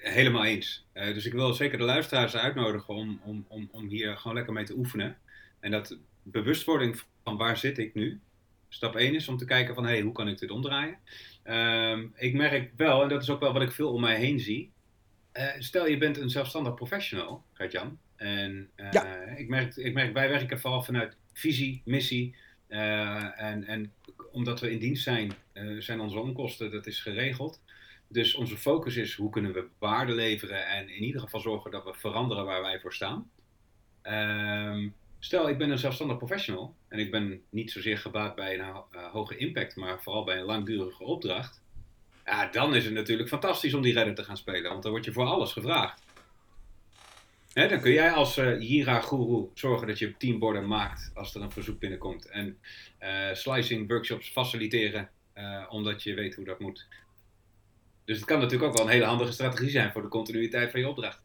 Helemaal 0.00 0.44
eens. 0.44 0.86
Eh, 0.92 1.14
dus 1.14 1.26
ik 1.26 1.32
wil 1.32 1.52
zeker 1.52 1.78
de 1.78 1.84
luisteraars 1.84 2.36
uitnodigen 2.36 2.94
om, 2.94 3.20
om, 3.24 3.44
om, 3.48 3.68
om 3.72 3.88
hier 3.88 4.16
gewoon 4.16 4.36
lekker 4.36 4.52
mee 4.52 4.64
te 4.64 4.76
oefenen. 4.76 5.16
En 5.60 5.70
dat 5.70 5.98
bewustwording 6.22 7.02
van 7.24 7.36
waar 7.36 7.56
zit 7.56 7.78
ik 7.78 7.94
nu. 7.94 8.20
Stap 8.68 8.96
1 8.96 9.14
is 9.14 9.28
om 9.28 9.36
te 9.36 9.44
kijken 9.44 9.74
van, 9.74 9.84
hé, 9.84 9.90
hey, 9.90 10.00
hoe 10.00 10.12
kan 10.12 10.28
ik 10.28 10.38
dit 10.38 10.50
omdraaien? 10.50 10.98
Ehm, 11.42 12.06
ik 12.14 12.34
merk 12.34 12.70
wel, 12.76 13.02
en 13.02 13.08
dat 13.08 13.22
is 13.22 13.30
ook 13.30 13.40
wel 13.40 13.52
wat 13.52 13.62
ik 13.62 13.72
veel 13.72 13.92
om 13.92 14.00
mij 14.00 14.16
heen 14.16 14.40
zie. 14.40 14.72
eh, 15.32 15.46
stel 15.58 15.86
je 15.88 15.98
bent 15.98 16.16
een 16.16 16.30
zelfstandig 16.30 16.74
professional, 16.74 17.44
Gert-Jan. 17.52 17.98
En 18.16 18.70
eh, 18.74 18.92
Ja. 18.92 19.14
ik, 19.36 19.48
merk, 19.48 19.76
ik 19.76 19.94
merk, 19.94 20.12
wij 20.12 20.28
werken 20.28 20.60
vooral 20.60 20.82
vanuit 20.82 21.16
visie, 21.32 21.82
missie. 21.84 22.36
en, 22.68 23.64
en 23.64 23.92
omdat 24.32 24.60
we 24.60 24.70
in 24.70 24.78
dienst 24.78 25.02
zijn, 25.02 25.32
zijn 25.78 26.00
onze 26.00 26.18
onkosten, 26.18 26.70
dat 26.70 26.86
is 26.86 27.00
geregeld. 27.00 27.60
Dus 28.08 28.34
onze 28.34 28.56
focus 28.56 28.96
is 28.96 29.14
hoe 29.14 29.30
kunnen 29.30 29.52
we 29.52 29.66
waarde 29.78 30.12
leveren 30.12 30.66
en 30.66 30.88
in 30.88 31.02
ieder 31.02 31.20
geval 31.20 31.40
zorgen 31.40 31.70
dat 31.70 31.84
we 31.84 31.94
veranderen 31.94 32.44
waar 32.44 32.62
wij 32.62 32.80
voor 32.80 32.94
staan. 32.94 33.30
Ehm, 34.02 34.88
stel, 35.18 35.48
ik 35.48 35.58
ben 35.58 35.70
een 35.70 35.78
zelfstandig 35.78 36.16
professional 36.16 36.74
en 36.88 36.98
ik 36.98 37.10
ben 37.10 37.42
niet 37.50 37.70
zozeer 37.70 37.98
gebaat 37.98 38.34
bij 38.34 38.58
een 38.58 38.60
eh, 38.60 39.12
hoge 39.12 39.36
impact, 39.36 39.76
maar 39.76 40.02
vooral 40.02 40.24
bij 40.24 40.38
een 40.38 40.44
langdurige 40.44 41.04
opdracht. 41.04 41.62
Ja, 42.24 42.46
dan 42.46 42.74
is 42.74 42.84
het 42.84 42.94
natuurlijk 42.94 43.28
fantastisch 43.28 43.74
om 43.74 43.82
die 43.82 43.92
redder 43.92 44.14
te 44.14 44.24
gaan 44.24 44.36
spelen, 44.36 44.70
want 44.70 44.82
dan 44.82 44.92
word 44.92 45.04
je 45.04 45.12
voor 45.12 45.26
alles 45.26 45.52
gevraagd. 45.52 46.02
Hè, 47.52 47.68
dan 47.68 47.80
kun 47.80 47.92
jij 47.92 48.12
als 48.12 48.36
eh 48.36 48.60
Jira-guru 48.60 49.48
zorgen 49.54 49.86
dat 49.86 49.98
je 49.98 50.16
teamborden 50.16 50.66
maakt 50.66 51.10
als 51.14 51.34
er 51.34 51.42
een 51.42 51.52
verzoek 51.52 51.78
binnenkomt. 51.78 52.28
En 52.28 52.58
eh, 52.98 53.34
slicing 53.34 53.88
workshops 53.88 54.28
faciliteren, 54.28 55.10
omdat 55.68 56.02
je 56.02 56.14
weet 56.14 56.34
hoe 56.34 56.44
dat 56.44 56.60
moet. 56.60 56.86
Dus 58.08 58.16
het 58.16 58.26
kan 58.26 58.38
natuurlijk 58.40 58.70
ook 58.70 58.76
wel 58.76 58.86
een 58.86 58.92
hele 58.92 59.04
handige 59.04 59.32
strategie 59.32 59.70
zijn 59.70 59.92
voor 59.92 60.02
de 60.02 60.08
continuïteit 60.08 60.70
van 60.70 60.80
je 60.80 60.88
opdracht. 60.88 61.20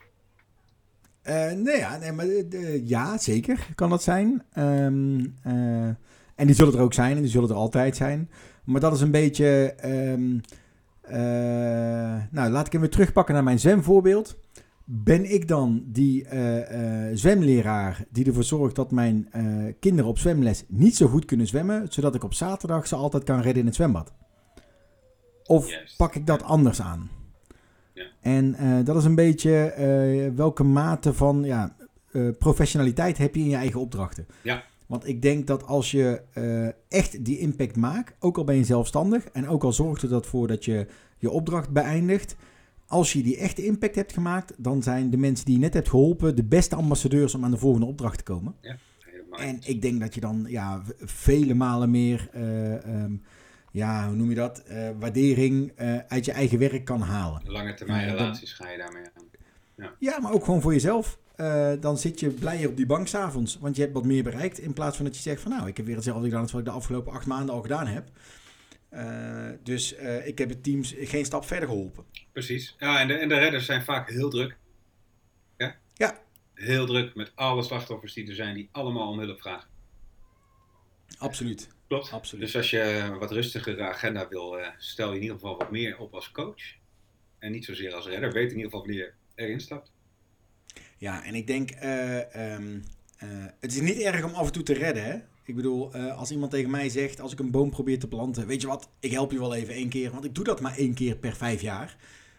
Eh, 1.22 1.52
nee, 1.52 1.78
ja, 1.78 1.98
nee, 1.98 2.12
maar 2.12 2.28
eh, 2.28 2.44
de- 2.50 2.82
ja, 2.86 3.18
zeker 3.18 3.68
kan 3.76 3.90
dat 3.90 4.04
zijn. 4.04 4.44
Ehm, 4.54 5.20
eh, 5.44 5.86
en 6.36 6.46
die 6.46 6.54
zullen 6.56 6.74
er 6.74 6.80
ook 6.82 6.94
zijn 6.94 7.16
en 7.16 7.22
die 7.22 7.32
zullen 7.32 7.50
er 7.50 7.56
altijd 7.56 7.96
zijn. 7.96 8.30
Maar 8.64 8.82
dat 8.82 8.94
is 8.94 9.02
een 9.02 9.12
beetje. 9.12 9.74
ehm, 9.78 10.38
eh, 11.02 12.24
nou, 12.32 12.52
laat 12.52 12.66
ik 12.66 12.72
hem 12.72 12.82
weer 12.82 12.90
terugpakken 12.90 13.34
naar 13.34 13.44
mijn 13.44 13.60
zwemvoorbeeld. 13.60 14.38
Ben 14.86 15.34
ik 15.34 15.48
dan 15.48 15.84
die 15.88 16.26
eh, 16.26 17.08
eh, 17.10 17.18
zwemleraar 17.18 18.04
die 18.10 18.26
ervoor 18.26 18.44
zorgt 18.44 18.76
dat 18.76 18.92
mijn 18.92 19.28
eh, 19.32 19.44
kinderen 19.80 20.10
op 20.10 20.18
zwemles 20.18 20.64
niet 20.68 20.96
zo 20.96 21.08
goed 21.08 21.26
kunnen 21.26 21.48
zwemmen, 21.48 21.86
zodat 21.90 22.16
ik 22.16 22.24
op 22.24 22.34
zaterdag 22.34 22.88
ze 22.88 22.96
altijd 22.96 23.24
kan 23.24 23.42
redden 23.42 23.60
in 23.62 23.66
het 23.66 23.76
zwembad? 23.76 24.14
Of 25.46 25.96
pak 25.98 26.16
ik 26.16 26.28
dat 26.28 26.44
anders 26.44 26.82
aan? 26.82 27.10
Ja. 27.94 28.06
En 28.22 28.56
eh, 28.56 28.86
dat 28.86 28.96
is 28.96 29.06
een 29.06 29.16
beetje 29.16 29.54
eh, 29.54 30.36
welke 30.36 30.64
mate 30.64 31.14
van 31.14 31.44
ja, 31.44 31.76
eh, 32.12 32.28
professionaliteit 32.40 33.18
heb 33.18 33.36
je 33.36 33.42
in 33.42 33.50
je 33.50 33.56
eigen 33.56 33.80
opdrachten. 33.80 34.28
Ja. 34.42 34.64
Want 34.86 35.08
ik 35.08 35.22
denk 35.22 35.48
dat 35.48 35.66
als 35.66 35.92
je 35.92 36.22
echt 36.90 37.26
die 37.26 37.40
impact 37.40 37.76
maakt, 37.76 38.16
ook 38.20 38.38
al 38.38 38.44
ben 38.44 38.56
je 38.56 38.64
zelfstandig 38.64 39.26
en 39.26 39.48
ook 39.48 39.64
al 39.64 39.74
zorgt 39.74 40.02
er 40.02 40.10
dat 40.10 40.26
voor 40.26 40.48
dat 40.48 40.66
je 40.66 40.88
je 41.18 41.30
opdracht 41.30 41.70
beëindigt, 41.70 42.36
als 42.94 43.14
je 43.14 43.24
die 43.24 43.38
echte 43.38 43.66
impact 43.66 43.96
hebt 43.96 44.14
gemaakt, 44.14 44.54
dan 44.58 44.84
zijn 44.84 45.10
de 45.10 45.18
mensen 45.18 45.46
die 45.46 45.56
je 45.56 45.60
net 45.60 45.74
hebt 45.74 45.90
geholpen 45.90 46.36
de 46.36 46.44
beste 46.44 46.76
ambassadeurs 46.76 47.36
om 47.36 47.44
aan 47.44 47.52
de 47.52 47.58
volgende 47.58 47.86
opdracht 47.86 48.18
te 48.18 48.24
komen. 48.24 48.56
Helemaal 49.00 49.40
En 49.40 49.60
ik 49.64 49.82
denk 49.82 50.00
dat 50.00 50.14
je 50.14 50.20
dan 50.20 50.46
ja, 50.48 50.82
vele 51.00 51.54
malen 51.54 51.92
meer, 51.92 52.30
eh, 52.32 52.74
ehm, 52.74 53.14
ja, 53.74 54.08
hoe 54.08 54.16
noem 54.16 54.30
je 54.30 54.36
dat, 54.36 54.60
Eh, 54.64 54.90
waardering 55.00 55.72
eh, 55.76 55.98
uit 56.08 56.26
je 56.26 56.32
eigen 56.32 56.60
werk 56.60 56.86
kan 56.86 57.02
halen. 57.02 57.42
Lange 57.46 57.74
termijn 57.74 58.02
Ja, 58.02 58.08
dan- 58.08 58.18
relaties 58.18 58.54
ga 58.54 58.70
je 58.70 58.78
daarmee 58.78 59.04
aan. 59.04 59.92
Ja, 60.00 60.20
maar 60.20 60.32
ook 60.32 60.44
gewoon 60.46 60.62
voor 60.62 60.74
jezelf. 60.74 61.20
Eh, 61.36 61.72
dan 61.80 61.98
zit 61.98 62.20
je 62.20 62.30
blijer 62.30 62.70
op 62.70 62.76
die 62.78 62.86
bank 62.86 63.08
s'avonds, 63.08 63.58
want 63.60 63.76
je 63.76 63.82
hebt 63.82 63.94
wat 63.94 64.06
meer 64.06 64.24
bereikt. 64.24 64.60
In 64.60 64.74
plaats 64.74 64.96
van 64.96 65.06
dat 65.06 65.16
je 65.16 65.22
zegt 65.22 65.42
van 65.42 65.52
nou, 65.52 65.68
ik 65.68 65.78
heb 65.78 65.86
weer 65.86 65.96
hetzelfde 65.96 66.26
gedaan 66.26 66.42
als 66.42 66.52
wat 66.52 66.62
ik 66.62 66.68
de 66.68 66.74
afgelopen 66.74 67.14
acht 67.14 67.26
maanden 67.26 67.56
al 67.56 67.62
gedaan 67.62 67.88
heb. 67.88 68.10
Dus 69.64 69.94
ik 70.26 70.38
heb 70.38 70.50
het 70.50 70.64
teams 70.64 70.94
geen 70.98 71.26
stap 71.26 71.46
verder 71.46 71.68
geholpen. 71.70 72.04
Precies. 72.32 72.76
Ja, 72.80 73.00
en 73.00 73.08
de, 73.08 73.14
en 73.14 73.30
de 73.30 73.38
redders 73.38 73.66
zijn 73.66 73.84
vaak 73.84 74.10
heel 74.10 74.30
druk. 74.30 74.58
Ja? 75.58 75.76
Ja. 75.94 76.18
Heel 76.54 76.86
druk 76.86 77.16
met 77.16 77.32
alle 77.36 77.64
slachtoffers 77.64 78.14
die 78.14 78.28
er 78.28 78.36
zijn, 78.36 78.56
die 78.56 78.70
allemaal 78.72 79.08
om 79.10 79.20
hulp 79.20 79.42
vragen. 79.42 79.68
Absoluut. 81.18 81.68
Klopt. 81.94 82.12
Absoluut. 82.12 82.46
Dus 82.46 82.56
als 82.56 82.70
je 82.70 82.82
een 82.82 83.18
wat 83.18 83.32
rustigere 83.32 83.84
agenda 83.84 84.28
wil, 84.28 84.60
eh, 84.60 84.68
stel 84.78 85.10
je 85.10 85.16
in 85.16 85.22
ieder 85.22 85.36
geval 85.36 85.58
wat 85.58 85.72
meer 85.72 86.00
op 86.00 86.14
als 86.14 86.32
coach. 86.32 86.62
En 87.40 87.52
niet 87.52 87.66
zozeer 87.66 87.94
als 87.94 88.08
redder. 88.08 88.32
Weet 88.32 88.52
in 88.52 88.58
ieder 88.58 88.72
geval 88.72 88.80
wanneer 88.80 88.98
je 88.98 89.12
erin 89.36 89.60
stapt. 89.60 89.92
Ja, 90.98 91.26
en 91.26 91.36
ik 91.36 91.48
denk, 91.48 91.72
eh, 91.72 92.54
ehm, 92.54 92.80
eh, 93.18 93.28
het 93.60 93.74
is 93.74 93.82
niet 93.82 94.00
erg 94.00 94.24
om 94.24 94.34
af 94.34 94.46
en 94.46 94.52
toe 94.52 94.64
te 94.64 94.74
redden. 94.74 95.04
Hè? 95.04 95.18
Ik 95.46 95.56
bedoel, 95.56 95.96
als 95.96 96.32
iemand 96.32 96.52
tegen 96.52 96.70
mij 96.70 96.90
zegt, 96.90 97.20
als 97.20 97.32
ik 97.32 97.40
een 97.40 97.52
boom 97.52 97.70
probeer 97.70 98.00
te 98.00 98.08
planten, 98.08 98.48
weet 98.48 98.62
je 98.62 98.68
wat, 98.68 98.90
ik 99.00 99.12
help 99.12 99.32
je 99.32 99.40
wel 99.40 99.56
even 99.56 99.74
één 99.74 99.90
keer, 99.90 100.12
want 100.12 100.26
ik 100.26 100.36
doe 100.36 100.44
dat 100.44 100.62
maar 100.62 100.78
één 100.78 100.94
keer 100.94 101.16
per 101.16 101.36
vijf 101.36 101.62
jaar. 101.62 101.96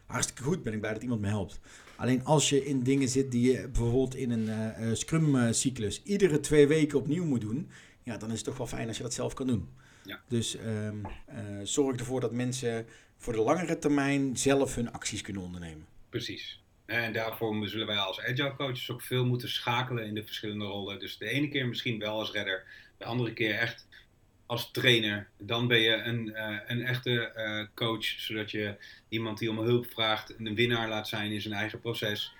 Hartstikke 0.06 0.42
goed, 0.42 0.62
ben 0.62 0.72
ik 0.72 0.80
blij 0.80 0.92
dat 0.92 1.02
iemand 1.02 1.20
me 1.20 1.26
helpt. 1.26 1.60
Alleen 1.96 2.24
als 2.24 2.48
je 2.48 2.64
in 2.64 2.82
dingen 2.82 3.08
zit 3.08 3.30
die 3.30 3.52
je 3.52 3.68
bijvoorbeeld 3.68 4.14
in 4.14 4.30
een 4.30 4.96
Scrum-cyclus 4.96 6.02
iedere 6.02 6.40
twee 6.40 6.66
weken 6.66 6.98
opnieuw 6.98 7.24
moet 7.24 7.40
doen, 7.40 7.70
ja, 8.04 8.16
dan 8.16 8.30
is 8.30 8.36
het 8.36 8.44
toch 8.44 8.56
wel 8.56 8.66
fijn 8.66 8.88
als 8.88 8.96
je 8.96 9.02
dat 9.02 9.14
zelf 9.14 9.34
kan 9.34 9.46
doen. 9.46 9.68
Ja. 10.04 10.20
Dus 10.28 10.56
ehm, 10.56 11.04
eh, 11.26 11.38
zorg 11.62 11.96
ervoor 11.96 12.20
dat 12.20 12.32
mensen 12.32 12.86
voor 13.16 13.32
de 13.32 13.42
langere 13.42 13.78
termijn 13.78 14.36
zelf 14.36 14.74
hun 14.74 14.92
acties 14.92 15.22
kunnen 15.22 15.42
ondernemen. 15.42 15.86
Precies. 16.08 16.62
En 16.86 17.12
daarvoor 17.12 17.68
zullen 17.68 17.86
wij 17.86 17.96
als 17.96 18.20
agile 18.20 18.54
coaches 18.56 18.90
ook 18.90 19.02
veel 19.02 19.26
moeten 19.26 19.48
schakelen 19.48 20.06
in 20.06 20.14
de 20.14 20.24
verschillende 20.24 20.64
rollen. 20.64 20.98
Dus 20.98 21.18
de 21.18 21.28
ene 21.28 21.48
keer 21.48 21.66
misschien 21.66 21.98
wel 21.98 22.18
als 22.18 22.32
redder, 22.32 22.64
de 22.98 23.04
andere 23.04 23.32
keer 23.32 23.54
echt 23.54 23.86
als 24.46 24.70
trainer. 24.70 25.28
Dan 25.38 25.66
ben 25.68 25.80
je 25.80 25.92
een, 25.92 26.34
eh, 26.34 26.58
een 26.66 26.82
echte 26.82 27.28
eh, 27.28 27.66
coach, 27.74 28.04
zodat 28.04 28.50
je 28.50 28.76
iemand 29.08 29.38
die 29.38 29.50
om 29.50 29.58
hulp 29.58 29.86
vraagt 29.86 30.34
een 30.38 30.54
winnaar 30.54 30.88
laat 30.88 31.08
zijn 31.08 31.32
in 31.32 31.40
zijn 31.40 31.54
eigen 31.54 31.80
proces. 31.80 32.34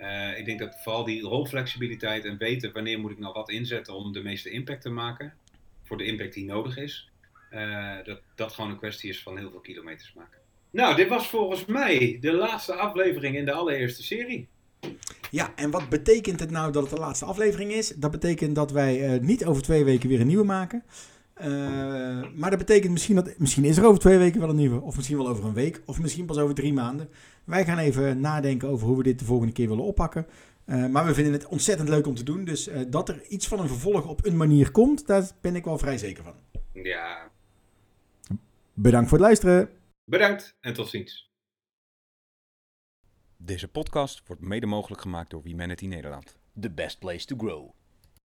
Eh, 0.00 0.38
ik 0.38 0.44
denk 0.44 0.58
dat 0.58 0.76
vooral 0.82 1.04
die 1.04 1.22
rolflexibiliteit 1.22 2.24
en 2.24 2.38
weten 2.38 2.72
wanneer 2.72 3.00
moet 3.00 3.10
ik 3.10 3.18
nou 3.18 3.32
wat 3.32 3.50
inzetten 3.50 3.94
om 3.94 4.12
de 4.12 4.22
meeste 4.22 4.50
impact 4.50 4.82
te 4.82 4.90
maken, 4.90 5.34
voor 5.82 5.96
de 5.96 6.04
impact 6.04 6.34
die 6.34 6.44
nodig 6.44 6.76
is, 6.76 7.10
eh, 7.50 7.96
dat 8.04 8.20
dat 8.34 8.52
gewoon 8.52 8.70
een 8.70 8.78
kwestie 8.78 9.10
is 9.10 9.22
van 9.22 9.38
heel 9.38 9.50
veel 9.50 9.60
kilometers 9.60 10.12
maken. 10.12 10.38
Nou, 10.70 10.96
dit 10.96 11.08
was 11.08 11.28
volgens 11.28 11.64
mij 11.64 12.18
de 12.20 12.32
laatste 12.32 12.74
aflevering 12.74 13.36
in 13.36 13.44
de 13.44 13.52
allereerste 13.52 14.02
serie. 14.02 14.48
Ja, 15.30 15.52
en 15.56 15.70
wat 15.70 15.88
betekent 15.88 16.40
het 16.40 16.50
nou 16.50 16.72
dat 16.72 16.82
het 16.82 16.92
de 16.92 16.98
laatste 16.98 17.24
aflevering 17.24 17.72
is? 17.72 17.88
Dat 17.88 18.10
betekent 18.10 18.54
dat 18.54 18.70
wij 18.70 19.04
eh, 19.04 19.20
niet 19.20 19.44
over 19.44 19.62
twee 19.62 19.84
weken 19.84 20.08
weer 20.08 20.20
een 20.20 20.26
nieuwe 20.26 20.44
maken. 20.44 20.84
Eh, 21.40 22.32
maar 22.34 22.50
dat 22.50 22.58
betekent 22.58 22.92
misschien 22.92 23.14
dat. 23.14 23.38
Misschien 23.38 23.64
is 23.64 23.76
er 23.76 23.84
over 23.84 24.00
twee 24.00 24.18
weken 24.18 24.40
wel 24.40 24.48
een 24.48 24.56
nieuwe. 24.56 24.80
Of 24.80 24.96
misschien 24.96 25.16
wel 25.16 25.28
over 25.28 25.44
een 25.44 25.52
week. 25.54 25.82
Of 25.86 26.00
misschien 26.00 26.26
pas 26.26 26.38
over 26.38 26.54
drie 26.54 26.72
maanden. 26.72 27.08
Wij 27.44 27.64
gaan 27.64 27.78
even 27.78 28.20
nadenken 28.20 28.68
over 28.68 28.86
hoe 28.86 28.96
we 28.96 29.02
dit 29.02 29.18
de 29.18 29.24
volgende 29.24 29.52
keer 29.52 29.68
willen 29.68 29.84
oppakken. 29.84 30.26
Eh, 30.64 30.86
maar 30.86 31.06
we 31.06 31.14
vinden 31.14 31.32
het 31.32 31.46
ontzettend 31.46 31.88
leuk 31.88 32.06
om 32.06 32.14
te 32.14 32.22
doen. 32.22 32.44
Dus 32.44 32.66
eh, 32.68 32.80
dat 32.88 33.08
er 33.08 33.26
iets 33.26 33.48
van 33.48 33.60
een 33.60 33.68
vervolg 33.68 34.08
op 34.08 34.24
een 34.26 34.36
manier 34.36 34.70
komt, 34.70 35.06
daar 35.06 35.30
ben 35.40 35.56
ik 35.56 35.64
wel 35.64 35.78
vrij 35.78 35.98
zeker 35.98 36.24
van. 36.24 36.34
Ja, 36.72 37.30
Bedankt 38.74 39.08
voor 39.08 39.18
het 39.18 39.26
luisteren. 39.26 39.68
bedankt 40.04 40.56
en 40.60 40.74
tot 40.74 40.88
ziens. 40.88 41.30
Deze 43.36 43.68
podcast 43.68 44.22
wordt 44.26 44.42
mede 44.42 44.66
mogelijk 44.66 45.00
gemaakt 45.02 45.30
door 45.30 45.44
Humanity 45.44 45.86
Nederland. 45.86 46.36
The 46.60 46.70
best 46.70 46.98
place 46.98 47.26
to 47.26 47.36
grow. 47.36 47.70